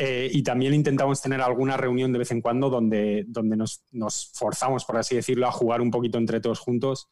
Eh, 0.00 0.30
y 0.32 0.44
también 0.44 0.74
intentamos 0.74 1.20
tener 1.20 1.40
alguna 1.40 1.76
reunión 1.76 2.12
de 2.12 2.20
vez 2.20 2.30
en 2.30 2.40
cuando 2.40 2.70
donde, 2.70 3.24
donde 3.26 3.56
nos, 3.56 3.82
nos, 3.90 4.30
forzamos, 4.32 4.84
por 4.84 4.96
así 4.96 5.16
decirlo, 5.16 5.48
a 5.48 5.52
jugar 5.52 5.80
un 5.80 5.90
poquito 5.90 6.18
entre 6.18 6.40
todos 6.40 6.60
juntos 6.60 7.08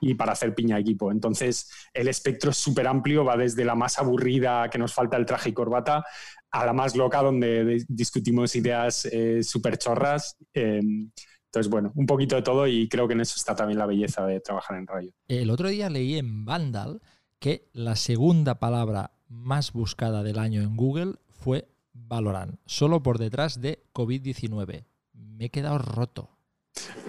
y 0.00 0.14
para 0.14 0.32
hacer 0.32 0.54
piña 0.54 0.78
equipo. 0.78 1.10
Entonces, 1.10 1.68
el 1.92 2.06
espectro 2.06 2.52
es 2.52 2.56
súper 2.56 2.86
amplio, 2.86 3.24
va 3.24 3.36
desde 3.36 3.64
la 3.64 3.74
más 3.74 3.98
aburrida 3.98 4.70
que 4.70 4.78
nos 4.78 4.94
falta 4.94 5.16
el 5.16 5.26
traje 5.26 5.50
y 5.50 5.52
corbata 5.52 6.04
a 6.50 6.64
la 6.64 6.72
más 6.72 6.96
loca 6.96 7.22
donde 7.22 7.84
discutimos 7.88 8.54
ideas 8.54 9.06
eh, 9.06 9.42
súper 9.42 9.76
chorras. 9.76 10.36
Em, 10.52 11.10
entonces, 11.46 11.70
bueno, 11.70 11.92
un 11.96 12.06
poquito 12.06 12.36
de 12.36 12.42
todo 12.42 12.66
y 12.66 12.88
creo 12.88 13.08
que 13.08 13.14
en 13.14 13.22
eso 13.22 13.34
está 13.36 13.56
también 13.56 13.78
la 13.78 13.86
belleza 13.86 14.24
de 14.26 14.40
trabajar 14.40 14.78
en 14.78 14.86
Rayo. 14.86 15.10
El 15.26 15.50
otro 15.50 15.68
día 15.68 15.90
leí 15.90 16.16
en 16.18 16.44
Vandal 16.44 17.00
que 17.38 17.68
la 17.72 17.96
segunda 17.96 18.58
palabra 18.58 19.12
más 19.28 19.72
buscada 19.72 20.22
del 20.22 20.38
año 20.38 20.62
en 20.62 20.76
Google 20.76 21.14
fue 21.30 21.68
Valorant, 22.06 22.58
solo 22.66 23.02
por 23.02 23.18
detrás 23.18 23.60
de 23.60 23.84
COVID-19. 23.92 24.84
Me 25.12 25.46
he 25.46 25.50
quedado 25.50 25.78
roto. 25.78 26.38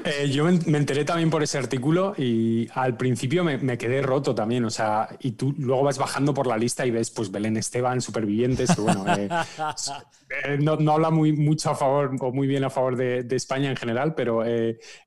Eh, 0.06 0.30
yo 0.30 0.46
me 0.46 0.78
enteré 0.78 1.04
también 1.04 1.30
por 1.30 1.44
ese 1.44 1.58
artículo 1.58 2.14
y 2.18 2.68
al 2.74 2.96
principio 2.96 3.44
me, 3.44 3.78
quedé 3.78 4.02
roto 4.02 4.34
también, 4.34 4.64
o 4.66 4.70
sea, 4.70 5.10
y 5.20 5.32
tú 5.32 5.54
luego 5.58 5.84
vas 5.84 5.98
bajando 5.98 6.34
por 6.34 6.48
la 6.48 6.58
lista 6.58 6.86
y 6.86 6.92
ves, 6.92 7.12
pues 7.12 7.30
Belén 7.30 7.58
Esteban, 7.58 8.02
supervivientes, 8.02 8.74
que 8.74 8.82
bueno, 8.82 9.06
eh, 9.16 9.30
eh, 10.46 10.58
no, 10.58 10.74
habla 10.92 11.12
muy, 11.12 11.34
mucho 11.34 11.72
a 11.72 11.76
favor 11.76 12.16
o 12.20 12.32
muy 12.32 12.48
bien 12.48 12.64
a 12.64 12.70
favor 12.70 12.96
de, 12.96 13.28
España 13.30 13.70
en 13.70 13.76
general, 13.76 14.16
pero 14.16 14.44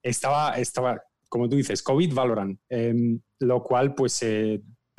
estaba, 0.03 0.59
estaba, 0.59 1.03
como 1.29 1.49
tú 1.49 1.57
dices, 1.57 1.83
COVID 1.83 2.15
Valorant, 2.15 2.59
em, 2.69 3.21
lo 3.41 3.62
cual 3.62 3.95
pues 3.95 4.23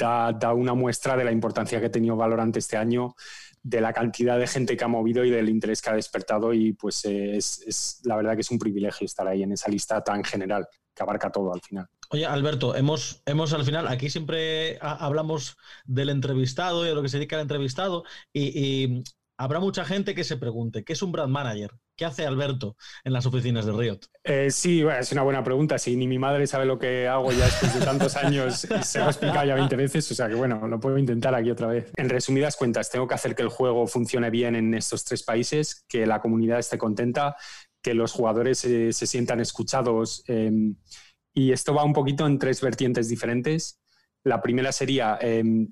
da, 0.03 0.53
una 0.53 0.73
muestra 0.73 1.15
de 1.17 1.23
la 1.23 1.31
importancia 1.31 1.79
que 1.79 1.87
ha 1.87 1.91
tenido 1.91 2.15
Valorant 2.15 2.55
este 2.57 2.77
año 2.77 3.15
de 3.61 3.79
la 3.79 3.93
cantidad 3.93 4.37
de 4.37 4.47
gente 4.47 4.75
que 4.75 4.83
ha 4.83 4.89
movido 4.89 5.23
y 5.23 5.29
del 5.29 5.49
interés 5.49 5.81
que 5.81 5.89
ha 5.89 5.95
despertado 5.95 6.53
y 6.53 6.73
pues 6.73 7.05
es, 7.05 8.01
la 8.03 8.17
verdad 8.17 8.35
que 8.35 8.41
es 8.41 8.51
un 8.51 8.59
privilegio 8.59 9.05
estar 9.05 9.27
ahí 9.27 9.43
en 9.43 9.53
esa 9.53 9.71
lista 9.71 10.03
tan 10.03 10.23
general 10.23 10.67
que 10.93 11.03
abarca 11.03 11.31
todo 11.31 11.53
al 11.53 11.61
final. 11.61 11.87
Oye, 12.09 12.25
Alberto, 12.25 12.75
hemos, 12.75 13.23
hemos 13.25 13.53
al 13.53 13.63
final, 13.63 13.87
aquí 13.87 14.09
siempre 14.09 14.77
hablamos 14.81 15.55
del 15.85 16.09
entrevistado 16.09 16.85
y 16.85 16.89
de 16.89 16.95
lo 16.95 17.01
que 17.01 17.09
se 17.09 17.17
dedica 17.17 17.37
al 17.37 17.43
entrevistado 17.43 18.03
y 18.33 19.01
habrá 19.37 19.59
mucha 19.59 19.85
gente 19.85 20.13
que 20.13 20.23
se 20.23 20.37
pregunte, 20.37 20.83
¿qué 20.83 20.93
es 20.93 21.01
un 21.01 21.11
brand 21.11 21.31
manager? 21.31 21.71
¿Qué 21.95 22.05
hace 22.05 22.25
Alberto 22.25 22.75
en 23.03 23.13
las 23.13 23.25
oficinas 23.27 23.65
de 23.65 23.71
Riot? 23.71 23.99
Eh, 24.23 24.49
sí, 24.49 24.83
es 24.99 25.11
una 25.11 25.21
buena 25.21 25.43
pregunta. 25.43 25.77
Si 25.77 25.95
ni 25.95 26.07
mi 26.07 26.17
madre 26.17 26.47
sabe 26.47 26.65
lo 26.65 26.79
que 26.79 27.07
hago 27.07 27.31
ya 27.31 27.45
después 27.45 27.77
de 27.77 27.85
tantos 27.85 28.15
años, 28.15 28.61
se 28.83 28.99
lo 28.99 29.05
he 29.05 29.09
explicado 29.09 29.45
ya 29.45 29.53
20 29.53 29.75
veces, 29.75 30.11
o 30.11 30.15
sea 30.15 30.27
que 30.27 30.33
bueno, 30.33 30.67
lo 30.67 30.79
puedo 30.79 30.97
intentar 30.97 31.35
aquí 31.35 31.51
otra 31.51 31.67
vez. 31.67 31.91
En 31.95 32.09
resumidas 32.09 32.55
cuentas, 32.55 32.89
tengo 32.89 33.07
que 33.07 33.13
hacer 33.13 33.35
que 33.35 33.43
el 33.43 33.49
juego 33.49 33.85
funcione 33.85 34.31
bien 34.31 34.55
en 34.55 34.73
estos 34.73 35.03
tres 35.05 35.21
países, 35.21 35.85
que 35.87 36.07
la 36.07 36.19
comunidad 36.19 36.57
esté 36.57 36.79
contenta, 36.79 37.35
que 37.83 37.93
los 37.93 38.11
jugadores 38.11 38.65
eh, 38.65 38.91
se 38.91 39.05
sientan 39.05 39.39
escuchados. 39.39 40.23
Em, 40.27 40.75
y 41.31 41.51
esto 41.51 41.75
va 41.75 41.83
un 41.83 41.93
poquito 41.93 42.25
en 42.25 42.39
tres 42.39 42.59
vertientes 42.61 43.07
diferentes. 43.07 43.79
La 44.23 44.41
primera 44.41 44.71
sería 44.71 45.19
em, 45.21 45.71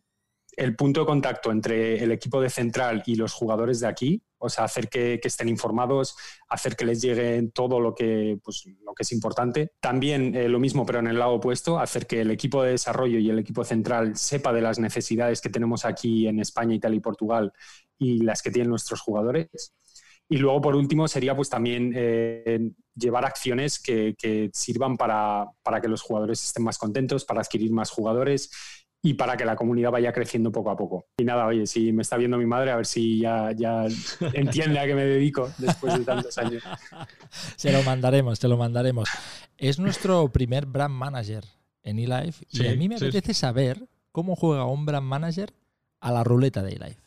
el 0.56 0.76
punto 0.76 1.00
de 1.00 1.06
contacto 1.08 1.52
entre 1.52 2.04
el 2.04 2.12
equipo 2.12 2.42
de 2.42 2.50
central 2.52 3.02
y 3.08 3.16
los 3.16 3.34
jugadores 3.34 3.80
de 3.80 3.88
aquí, 3.88 4.22
o 4.42 4.50
sea, 4.50 4.66
hacer 4.66 4.90
que, 4.90 5.20
estén 5.24 5.48
informados, 5.48 6.16
hacer 6.50 6.76
que 6.76 6.86
les 6.86 7.02
llegue 7.02 7.50
todo 7.54 7.80
lo 7.80 7.94
que, 7.94 8.40
pues, 8.44 8.66
lo 8.84 8.94
que 8.94 9.04
es 9.04 9.12
importante. 9.12 9.72
También 9.80 10.36
eh, 10.36 10.50
lo 10.50 10.60
mismo, 10.60 10.86
pero 10.86 11.00
en 11.00 11.08
el 11.08 11.20
lado 11.20 11.34
opuesto, 11.34 11.80
hacer 11.80 12.08
que 12.08 12.22
el 12.22 12.32
equipo 12.32 12.64
de 12.64 12.72
desarrollo 12.72 13.20
y 13.20 13.30
el 13.30 13.40
equipo 13.40 13.64
central 13.64 14.18
sepa 14.18 14.52
de 14.52 14.62
las 14.62 14.80
necesidades 14.80 15.42
que 15.42 15.50
tenemos 15.50 15.86
aquí 15.86 16.28
en 16.28 16.40
España, 16.40 16.76
Italia 16.76 16.98
y 16.98 17.02
Portugal 17.02 17.54
y 17.98 18.24
las 18.24 18.42
que 18.42 18.52
tienen 18.52 18.72
nuestros 18.72 19.00
jugadores. 19.00 19.76
Y 20.28 20.38
luego, 20.38 20.62
por 20.62 20.76
último, 20.76 21.08
sería 21.08 21.36
pues 21.36 21.50
también 21.50 21.92
eh, 21.94 22.72
llevar 22.96 23.26
acciones 23.26 23.80
que, 23.80 24.16
que 24.18 24.50
sirvan 24.54 24.96
para, 24.98 25.46
para 25.62 25.82
que 25.82 25.90
los 25.90 26.02
jugadores 26.02 26.44
estén 26.44 26.64
más 26.64 26.78
contentos, 26.78 27.26
para 27.26 27.42
adquirir 27.42 27.72
más 27.72 27.92
jugadores 27.92 28.50
y 29.04 29.16
para 29.16 29.36
que 29.36 29.46
la 29.46 29.56
comunidad 29.56 29.92
vaya 29.92 30.14
creciendo 30.14 30.52
poco 30.52 30.70
a 30.70 30.78
poco. 30.78 31.08
Y 31.18 31.24
nada, 31.24 31.48
oye, 31.48 31.66
si 31.66 31.92
me 31.92 32.04
está 32.04 32.18
viendo 32.18 32.38
mi 32.38 32.46
madre, 32.46 32.72
a 32.72 32.76
ver 32.76 32.86
si 32.86 33.20
ya, 33.20 33.52
ya 33.52 33.86
entiende 34.34 34.80
a 34.80 34.86
qué 34.86 34.94
me 34.94 35.06
dedico 35.06 35.50
después 35.58 35.98
de 35.98 36.06
tantos 36.06 36.38
años. 36.38 36.64
Se 37.56 37.72
lo 37.72 37.82
mandaremos, 37.84 38.40
te 38.40 38.48
lo 38.48 38.58
mandaremos. 38.58 39.10
Es 39.58 39.80
nuestro 39.80 40.28
primer 40.30 40.66
brand 40.66 40.94
manager 40.94 41.46
en 41.84 41.98
eLife 41.98 42.46
y 42.52 42.68
a 42.68 42.76
mí 42.76 42.88
me 42.88 42.96
apetece 42.96 43.34
saber 43.34 43.88
cómo 44.12 44.36
juega 44.36 44.66
un 44.66 44.86
brand 44.86 45.06
manager 45.06 45.54
a 46.00 46.12
la 46.12 46.24
ruleta 46.24 46.62
de 46.62 46.74
eLife. 46.74 47.02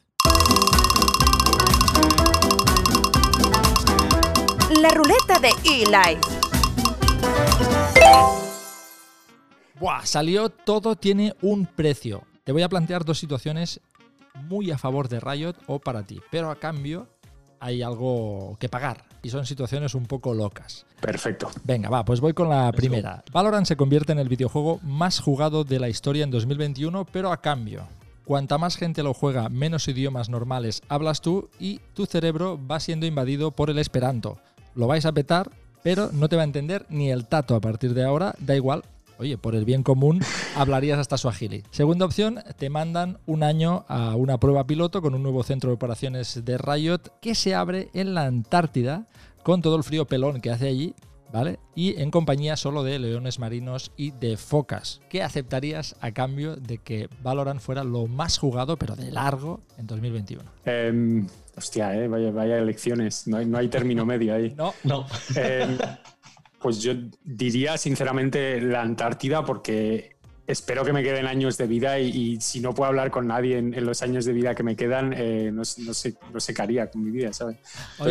La 4.81 4.91
ruleta 4.91 5.39
de 5.39 5.51
eLife. 5.65 6.34
Buah, 9.79 10.07
salió 10.07 10.51
todo 10.51 10.95
tiene 10.95 11.35
un 11.43 11.67
precio. 11.67 12.23
Te 12.45 12.53
voy 12.53 12.63
a 12.63 12.69
plantear 12.69 13.05
dos 13.05 13.19
situaciones 13.19 13.81
muy 14.35 14.71
a 14.71 14.79
favor 14.79 15.09
de 15.09 15.19
Riot 15.21 15.55
o 15.67 15.81
para 15.81 16.05
ti, 16.05 16.21
pero 16.31 16.51
a 16.51 16.57
cambio 16.57 17.09
hay 17.59 17.83
algo 17.83 18.57
que 18.61 18.69
pagar 18.69 19.05
y 19.23 19.31
son 19.31 19.47
situaciones 19.47 19.95
un 19.95 20.07
poco 20.07 20.33
locas. 20.35 20.87
Perfecto. 21.01 21.51
Venga, 21.65 21.89
va, 21.89 22.05
pues 22.05 22.21
voy 22.21 22.35
con 22.35 22.49
la 22.49 22.71
primera. 22.73 23.25
Valorant 23.33 23.67
se 23.67 23.77
convierte 23.77 24.13
en 24.13 24.19
el 24.19 24.29
videojuego 24.29 24.79
más 24.83 25.19
jugado 25.19 25.65
de 25.65 25.81
la 25.81 25.89
historia 25.89 26.25
en 26.25 26.31
2021, 26.31 27.07
pero 27.07 27.33
a 27.33 27.41
cambio. 27.41 27.89
Cuanta 28.25 28.59
más 28.59 28.77
gente 28.77 29.03
lo 29.03 29.13
juega, 29.13 29.49
menos 29.49 29.89
idiomas 29.89 30.29
normales 30.29 30.83
hablas 30.89 31.21
tú 31.21 31.51
y 31.59 31.81
tu 31.95 32.07
cerebro 32.07 32.59
va 32.65 32.81
siendo 32.81 33.07
invadido 33.07 33.51
por 33.51 33.71
el 33.71 33.79
esperanto. 33.79 34.39
Lo 34.75 34.87
vais 34.87 35.05
a 35.05 35.13
petar, 35.13 35.51
pero 35.83 36.11
no 36.13 36.29
te 36.29 36.37
va 36.37 36.43
a 36.43 36.47
entender 36.47 36.87
ni 36.89 37.11
el 37.11 37.27
tato 37.27 37.55
a 37.55 37.61
partir 37.61 37.93
de 37.93 38.05
ahora, 38.05 38.35
da 38.39 38.57
igual, 38.57 38.83
Oye, 39.19 39.39
por 39.39 39.55
el 39.55 39.65
bien 39.65 39.83
común 39.83 40.21
hablarías 40.57 40.99
hasta 40.99 41.19
su 41.19 41.29
agili. 41.29 41.63
Segunda 41.71 42.07
opción, 42.07 42.41
te 42.57 42.71
mandan 42.71 43.19
un 43.27 43.43
año 43.43 43.85
a 43.89 44.17
una 44.17 44.39
prueba 44.39 44.67
piloto 44.67 45.03
con 45.03 45.15
un 45.15 45.23
nuevo 45.23 45.43
centro 45.43 45.71
de 45.71 45.75
operaciones 45.75 46.45
de 46.45 46.59
Riot 46.59 47.01
que 47.21 47.35
se 47.35 47.55
abre 47.55 47.89
en 47.95 48.15
la 48.15 48.27
Antártida 48.27 49.07
con 49.43 49.63
todo 49.63 49.77
el 49.77 49.85
frío 49.85 50.07
pelón 50.07 50.41
que 50.41 50.51
hace 50.51 50.69
allí, 50.69 50.95
¿vale? 51.33 51.59
Y 51.75 52.01
en 52.01 52.11
compañía 52.11 52.57
solo 52.57 52.83
de 52.83 52.99
leones 52.99 53.39
marinos 53.39 53.93
y 53.97 54.13
de 54.13 54.37
focas. 54.37 55.01
¿Qué 55.11 55.23
aceptarías 55.23 55.97
a 56.01 56.13
cambio 56.13 56.57
de 56.57 56.79
que 56.79 57.09
Valorant 57.23 57.61
fuera 57.61 57.85
lo 57.85 58.07
más 58.07 58.39
jugado, 58.39 58.77
pero 58.77 58.97
de 58.97 59.13
largo, 59.13 59.61
en 59.77 59.87
2021? 59.87 60.51
Em, 60.65 61.27
hostia, 61.57 61.95
eh, 61.97 62.09
vaya, 62.09 62.31
vaya 62.31 62.59
elecciones. 62.59 63.27
No 63.27 63.37
hay, 63.37 63.47
no 63.47 63.59
hay 63.59 63.69
término 63.69 64.07
medio 64.07 64.35
ahí. 64.35 64.55
No, 64.57 64.73
no. 64.83 65.07
Em, 65.37 65.77
pues 66.65 66.81
yo 66.81 66.95
diría 67.23 67.77
sinceramente 67.77 68.59
la 68.59 68.81
Antártida 68.81 69.45
porque 69.45 70.14
espero 70.47 70.85
que 70.85 70.93
me 70.93 71.03
queden 71.03 71.27
años 71.27 71.57
de 71.57 71.67
vida 71.67 71.99
y, 71.99 72.41
si 72.41 72.61
no 72.61 72.75
puedo 72.75 72.89
hablar 72.89 73.11
con 73.11 73.27
nadie 73.27 73.59
en, 73.59 73.85
los 73.85 74.03
años 74.03 74.25
de 74.25 74.33
vida 74.33 74.55
que 74.55 74.63
me 74.63 74.77
quedan, 74.77 75.15
eh, 75.17 75.51
no, 75.53 75.65
sé, 75.65 75.83
no 76.33 76.41
sé 76.41 76.55
qué 76.55 76.63
haría 76.63 76.91
con 76.91 77.05
mi 77.05 77.11
vida, 77.11 77.33
¿sabes? 77.33 77.57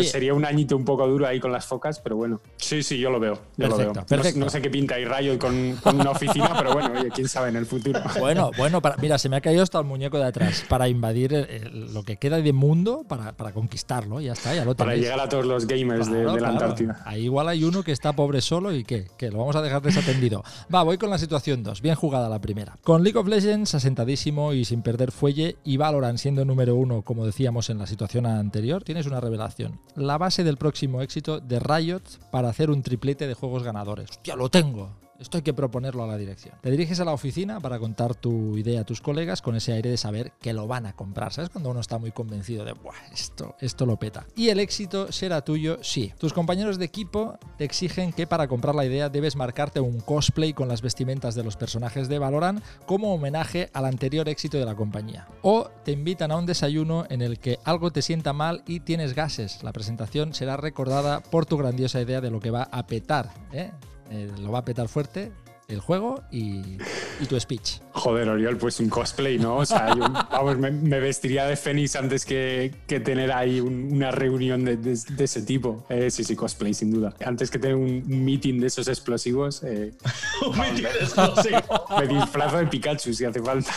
sería 0.09 0.33
un 0.33 0.45
añito 0.45 0.75
un 0.75 0.85
poco 0.85 1.07
duro 1.07 1.27
ahí 1.27 1.39
con 1.39 1.51
las 1.51 1.65
focas, 1.65 1.99
pero 1.99 2.15
bueno. 2.15 2.41
Sí, 2.57 2.83
sí, 2.83 2.97
yo 2.97 3.09
lo 3.09 3.19
veo. 3.19 3.39
Yo 3.57 3.67
lo 3.67 3.77
veo. 3.77 3.93
No, 4.35 4.49
sé 4.49 4.61
qué 4.61 4.69
pinta 4.69 4.95
ahí 4.95 5.05
Rayo 5.05 5.37
con, 5.37 5.75
con 5.81 5.99
una 5.99 6.11
oficina, 6.11 6.53
pero 6.57 6.73
bueno, 6.73 6.91
quién 7.13 7.27
sabe 7.27 7.49
en 7.49 7.57
el 7.57 7.65
futuro. 7.65 8.01
Bueno, 8.23 8.51
bueno, 8.57 8.81
mira, 9.01 9.17
se 9.17 9.27
me 9.27 9.35
ha 9.35 9.41
caído 9.41 9.63
hasta 9.63 9.79
el 9.79 9.85
muñeco 9.85 10.17
de 10.17 10.25
atrás 10.25 10.63
para 10.69 10.87
invadir 10.87 11.47
lo 11.71 12.03
que 12.03 12.15
queda 12.15 12.37
de 12.37 12.53
mundo 12.53 13.03
para, 13.07 13.33
para 13.33 13.51
conquistarlo, 13.51 14.21
ya 14.21 14.33
está, 14.33 14.55
ya 14.55 14.63
lo 14.63 14.75
Para 14.75 14.95
llegar 14.95 15.19
a 15.19 15.27
todos 15.27 15.45
los 15.45 15.67
gamers 15.67 16.09
de, 16.09 16.23
la 16.23 16.49
Antártida. 16.49 17.01
Ahí 17.05 17.23
igual 17.23 17.49
hay 17.49 17.63
uno 17.63 17.83
que 17.83 17.91
está 17.91 18.13
pobre 18.13 18.41
solo 18.41 18.73
y 18.73 18.83
que, 18.83 19.07
que 19.17 19.29
lo 19.29 19.39
vamos 19.39 19.55
a 19.55 19.61
dejar 19.61 19.81
desatendido. 19.81 20.43
Va, 20.73 20.83
voy 20.83 20.97
con 20.97 21.09
la 21.09 21.17
situación 21.17 21.63
2. 21.63 21.81
Bien 21.81 21.95
jugada 21.95 22.22
la 22.29 22.39
primera. 22.39 22.77
Con 22.83 23.03
League 23.03 23.19
of 23.19 23.27
Legends 23.27 23.75
asentadísimo 23.75 24.53
y 24.53 24.65
sin 24.65 24.81
perder 24.81 25.11
fuelle 25.11 25.57
y 25.63 25.77
Valorant 25.77 26.17
siendo 26.17 26.45
número 26.45 26.75
uno, 26.75 27.01
como 27.01 27.25
decíamos 27.25 27.69
en 27.69 27.77
la 27.77 27.87
situación 27.87 28.25
anterior, 28.25 28.83
tienes 28.83 29.05
una 29.05 29.19
revelación. 29.19 29.79
La 29.95 30.17
base 30.17 30.43
del 30.43 30.57
próximo 30.57 31.01
éxito 31.01 31.39
de 31.39 31.59
Riot 31.59 32.01
para 32.31 32.49
hacer 32.49 32.69
un 32.69 32.81
triplete 32.81 33.27
de 33.27 33.33
juegos 33.33 33.63
ganadores. 33.63 34.09
¡Hostia, 34.09 34.35
lo 34.35 34.49
tengo! 34.49 35.02
Esto 35.23 35.37
hay 35.37 35.41
que 35.41 35.53
proponerlo 35.53 36.03
a 36.03 36.07
la 36.07 36.17
dirección. 36.17 36.53
Te 36.61 36.69
diriges 36.69 36.99
a 36.99 37.05
la 37.05 37.13
oficina 37.13 37.61
para 37.61 37.79
contar 37.79 38.13
tu 38.13 38.57
idea 38.57 38.81
a 38.81 38.83
tus 38.83 38.99
colegas 38.99 39.41
con 39.41 39.55
ese 39.55 39.71
aire 39.71 39.89
de 39.89 39.95
saber 39.95 40.33
que 40.41 40.51
lo 40.51 40.67
van 40.67 40.85
a 40.85 40.97
comprar. 40.97 41.31
¿Sabes? 41.31 41.49
Cuando 41.49 41.69
uno 41.69 41.79
está 41.79 41.97
muy 41.97 42.11
convencido 42.11 42.65
de, 42.65 42.73
Buah, 42.73 42.93
esto, 43.13 43.55
esto 43.61 43.85
lo 43.85 43.97
peta. 43.97 44.27
Y 44.35 44.49
el 44.49 44.59
éxito 44.59 45.13
será 45.13 45.41
tuyo, 45.41 45.79
sí. 45.81 46.11
Tus 46.17 46.33
compañeros 46.33 46.77
de 46.77 46.83
equipo 46.83 47.39
te 47.57 47.63
exigen 47.63 48.11
que 48.11 48.27
para 48.27 48.49
comprar 48.49 48.75
la 48.75 48.83
idea 48.83 49.07
debes 49.07 49.37
marcarte 49.37 49.79
un 49.79 50.01
cosplay 50.01 50.51
con 50.51 50.67
las 50.67 50.81
vestimentas 50.81 51.35
de 51.35 51.45
los 51.45 51.55
personajes 51.55 52.09
de 52.09 52.19
Valorant 52.19 52.61
como 52.85 53.13
homenaje 53.13 53.69
al 53.71 53.85
anterior 53.85 54.27
éxito 54.27 54.57
de 54.57 54.65
la 54.65 54.75
compañía. 54.75 55.29
O 55.41 55.69
te 55.85 55.93
invitan 55.93 56.33
a 56.33 56.37
un 56.37 56.45
desayuno 56.45 57.05
en 57.09 57.21
el 57.21 57.39
que 57.39 57.59
algo 57.63 57.91
te 57.91 58.01
sienta 58.01 58.33
mal 58.33 58.61
y 58.67 58.81
tienes 58.81 59.15
gases. 59.15 59.63
La 59.63 59.71
presentación 59.71 60.33
será 60.33 60.57
recordada 60.57 61.21
por 61.21 61.45
tu 61.45 61.55
grandiosa 61.55 62.01
idea 62.01 62.19
de 62.19 62.29
lo 62.29 62.41
que 62.41 62.51
va 62.51 62.63
a 62.63 62.85
petar. 62.87 63.29
¿eh? 63.53 63.71
Eh, 64.09 64.29
lo 64.39 64.51
va 64.51 64.59
a 64.59 64.65
petar 64.65 64.87
fuerte 64.87 65.31
el 65.67 65.79
juego 65.79 66.23
y, 66.31 66.77
y, 67.19 67.25
tu 67.27 67.39
speech. 67.39 67.79
Joder, 67.93 68.29
Oriol, 68.29 68.57
pues 68.57 68.79
un 68.79 68.89
cosplay, 68.89 69.37
¿no? 69.37 69.57
O 69.57 69.65
sea, 69.65 69.95
yo, 69.95 70.01
vamos, 70.01 70.57
me, 70.57 70.71
me, 70.71 70.99
vestiría 70.99 71.45
de 71.45 71.55
Fénix 71.55 71.95
antes 71.95 72.25
que, 72.25 72.75
que 72.85 72.99
tener 72.99 73.31
ahí 73.31 73.59
un, 73.59 73.89
una 73.91 74.11
reunión 74.11 74.65
de, 74.65 74.77
de, 74.77 74.99
de 75.09 75.23
ese 75.23 75.41
tipo. 75.41 75.85
Eh, 75.89 76.11
sí, 76.11 76.23
sí, 76.23 76.35
cosplay, 76.35 76.73
sin 76.73 76.91
duda. 76.91 77.13
Antes 77.25 77.49
que 77.49 77.59
tener 77.59 77.75
un 77.75 78.03
meeting 78.07 78.59
de 78.59 78.67
esos 78.67 78.87
explosivos. 78.87 79.63
Eh, 79.63 79.93
un 80.47 80.57
meeting 80.57 80.83
de 80.83 80.89
explosivos. 80.89 81.63
Me 81.97 82.07
disfrazo 82.07 82.57
de 82.57 82.67
Pikachu 82.67 83.13
si 83.13 83.25
hace 83.25 83.41
falta. 83.41 83.71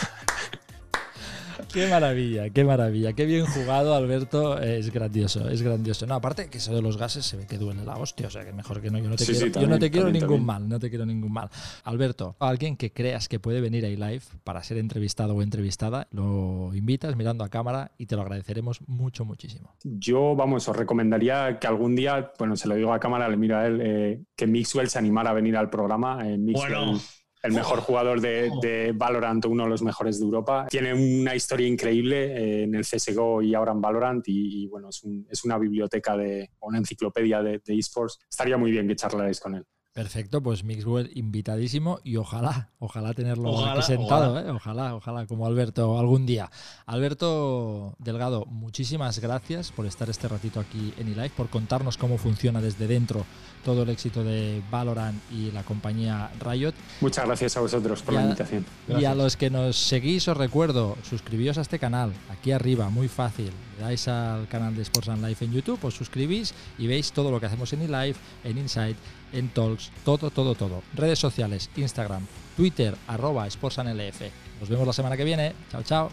Qué 1.73 1.87
maravilla, 1.87 2.49
qué 2.49 2.63
maravilla, 2.63 3.13
qué 3.13 3.25
bien 3.25 3.45
jugado, 3.45 3.93
Alberto. 3.93 4.59
Es 4.59 4.91
grandioso, 4.91 5.47
es 5.49 5.61
grandioso. 5.61 6.07
No, 6.07 6.15
aparte 6.15 6.49
que 6.49 6.57
eso 6.57 6.73
de 6.73 6.81
los 6.81 6.97
gases 6.97 7.25
se 7.25 7.37
ve 7.37 7.45
que 7.45 7.57
duele 7.57 7.83
la 7.85 7.97
hostia, 7.97 8.27
o 8.27 8.29
sea 8.31 8.43
que 8.45 8.51
mejor 8.53 8.81
que 8.81 8.89
no. 8.89 8.97
Yo 8.97 9.09
no 9.09 9.15
te 9.15 9.25
Sí, 9.25 9.31
quiero, 9.33 9.39
sí, 9.39 9.45
yo 9.47 9.51
también, 9.51 9.69
no 9.71 9.79
te 9.79 9.91
quiero 9.91 10.05
también, 10.07 10.23
ningún 10.23 10.37
también. 10.39 10.45
mal, 10.63 10.69
no 10.69 10.79
te 10.79 10.89
quiero 10.89 11.05
ningún 11.05 11.31
mal. 11.33 11.49
Alberto, 11.83 12.35
alguien 12.39 12.77
que 12.77 12.91
creas 12.93 13.27
que 13.29 13.39
puede 13.39 13.61
venir 13.61 13.85
a 13.85 13.89
iLive 13.89 14.21
para 14.43 14.63
ser 14.63 14.77
entrevistado 14.77 15.35
o 15.35 15.41
entrevistada, 15.43 16.07
lo 16.11 16.71
invitas 16.73 17.15
mirando 17.15 17.43
a 17.43 17.49
cámara 17.49 17.91
y 17.97 18.05
te 18.07 18.15
lo 18.15 18.23
agradeceremos 18.23 18.79
mucho, 18.87 19.23
muchísimo. 19.25 19.75
Yo, 19.83 20.35
vamos, 20.35 20.67
os 20.69 20.75
recomendaría 20.75 21.59
que 21.59 21.67
algún 21.67 21.95
día, 21.95 22.31
bueno, 22.39 22.55
se 22.55 22.67
lo 22.67 22.75
digo 22.75 22.91
a 22.93 22.99
cámara, 22.99 23.27
le 23.29 23.37
miro 23.37 23.57
a 23.57 23.67
él, 23.67 23.79
eh, 23.83 24.21
que 24.35 24.47
Mixwell 24.47 24.89
se 24.89 24.97
animara 24.99 25.29
a 25.29 25.33
venir 25.33 25.55
al 25.57 25.69
programa. 25.69 26.27
Eh, 26.27 26.37
Mixwell, 26.37 26.73
Bueno. 26.73 26.99
El 27.43 27.51
mejor 27.53 27.79
jugador 27.79 28.19
de, 28.21 28.93
Valorant, 28.95 29.45
uno 29.45 29.63
de 29.63 29.69
los 29.69 29.81
mejores 29.81 30.19
de 30.19 30.25
Europa. 30.25 30.67
Tiene 30.69 30.93
una 30.93 31.35
historia 31.35 31.67
increíble 31.67 32.25
eh, 32.35 32.63
en 32.63 32.75
el 32.75 32.83
CSGO 32.83 33.41
y 33.41 33.53
ahora 33.53 33.71
en 33.71 33.81
Valorant 33.81 34.23
y, 34.27 34.67
bueno, 34.67 34.89
es, 34.89 35.03
un- 35.03 35.25
es 35.29 35.43
una 35.45 35.57
biblioteca 35.57 36.17
de, 36.17 36.49
una 36.61 36.77
enciclopedia 36.79 37.41
de, 37.41 37.61
de 37.63 37.77
esports. 37.77 38.19
Estaría 38.29 38.57
muy 38.57 38.71
bien 38.71 38.87
que 38.87 38.95
charlarais 38.95 39.39
con 39.39 39.55
él. 39.55 39.65
Perfecto, 39.97 40.43
pues 40.43 40.63
Mixwell 40.63 41.09
invitadísimo 41.15 41.99
y 42.03 42.17
ojalá, 42.17 42.69
ojalá 42.77 43.15
tenerlo 43.15 43.49
Ojalá, 43.49 43.71
aquí 43.71 43.81
sentado, 43.81 44.29
ojalá. 44.33 44.47
¿eh? 44.47 44.51
ojalá, 44.51 44.95
ojalá, 44.95 45.25
como 45.25 45.47
Alberto 45.47 45.97
algún 45.97 46.27
día. 46.27 46.51
Alberto 46.85 47.95
Delgado, 47.97 48.45
muchísimas 48.45 49.17
gracias 49.17 49.71
por 49.71 49.87
estar 49.87 50.07
este 50.07 50.27
ratito 50.27 50.59
aquí 50.59 50.93
en 50.99 51.07
eLive, 51.07 51.31
por 51.31 51.49
contarnos 51.49 51.97
cómo 51.97 52.19
funciona 52.19 52.61
desde 52.61 52.85
dentro 52.85 53.25
todo 53.65 53.81
el 53.81 53.89
éxito 53.89 54.23
de 54.23 54.61
Valorant 54.69 55.19
y 55.31 55.49
la 55.49 55.63
compañía 55.63 56.29
Riot. 56.41 56.73
Muchas 57.01 57.25
gracias 57.25 57.57
a 57.57 57.61
vosotros 57.61 58.03
por 58.03 58.13
la 58.13 58.21
invitación. 58.21 58.67
Y 58.87 58.91
a 58.91 58.93
Gracias. 58.99 59.17
los 59.17 59.35
que 59.35 59.49
nos 59.49 59.77
seguís 59.77 60.27
os 60.27 60.37
recuerdo, 60.37 60.95
suscribíos 61.09 61.57
a 61.57 61.61
este 61.61 61.79
canal, 61.79 62.13
aquí 62.29 62.51
arriba, 62.51 62.91
muy 62.91 63.07
fácil. 63.07 63.51
Le 63.77 63.83
dais 63.83 64.07
al 64.07 64.47
canal 64.47 64.75
de 64.75 64.83
Sports 64.83 65.09
and 65.09 65.25
Life 65.25 65.43
en 65.43 65.53
YouTube, 65.53 65.83
os 65.83 65.95
suscribís 65.95 66.53
y 66.77 66.85
veis 66.85 67.11
todo 67.11 67.31
lo 67.31 67.39
que 67.39 67.47
hacemos 67.47 67.73
en 67.73 67.81
eLive, 67.81 68.15
en 68.43 68.57
Insight, 68.59 68.97
en 69.33 69.49
Talks, 69.49 69.91
todo, 70.03 70.29
todo, 70.29 70.55
todo. 70.55 70.83
Redes 70.93 71.19
sociales, 71.19 71.69
Instagram, 71.75 72.25
Twitter, 72.55 72.95
arroba 73.07 73.47
Sports 73.47 73.79
and 73.79 73.89
LF. 73.89 74.21
Nos 74.59 74.69
vemos 74.69 74.87
la 74.87 74.93
semana 74.93 75.17
que 75.17 75.23
viene. 75.23 75.53
Chao, 75.71 75.83
chao. 75.83 76.11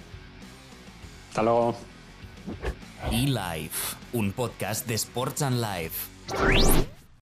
Hasta 1.29 1.43
luego. 1.43 1.75
eLife, 3.11 3.97
un 4.13 4.33
podcast 4.33 4.87
de 4.87 4.95
Sports 4.95 5.43
and 5.43 5.61
Life. 5.61 6.94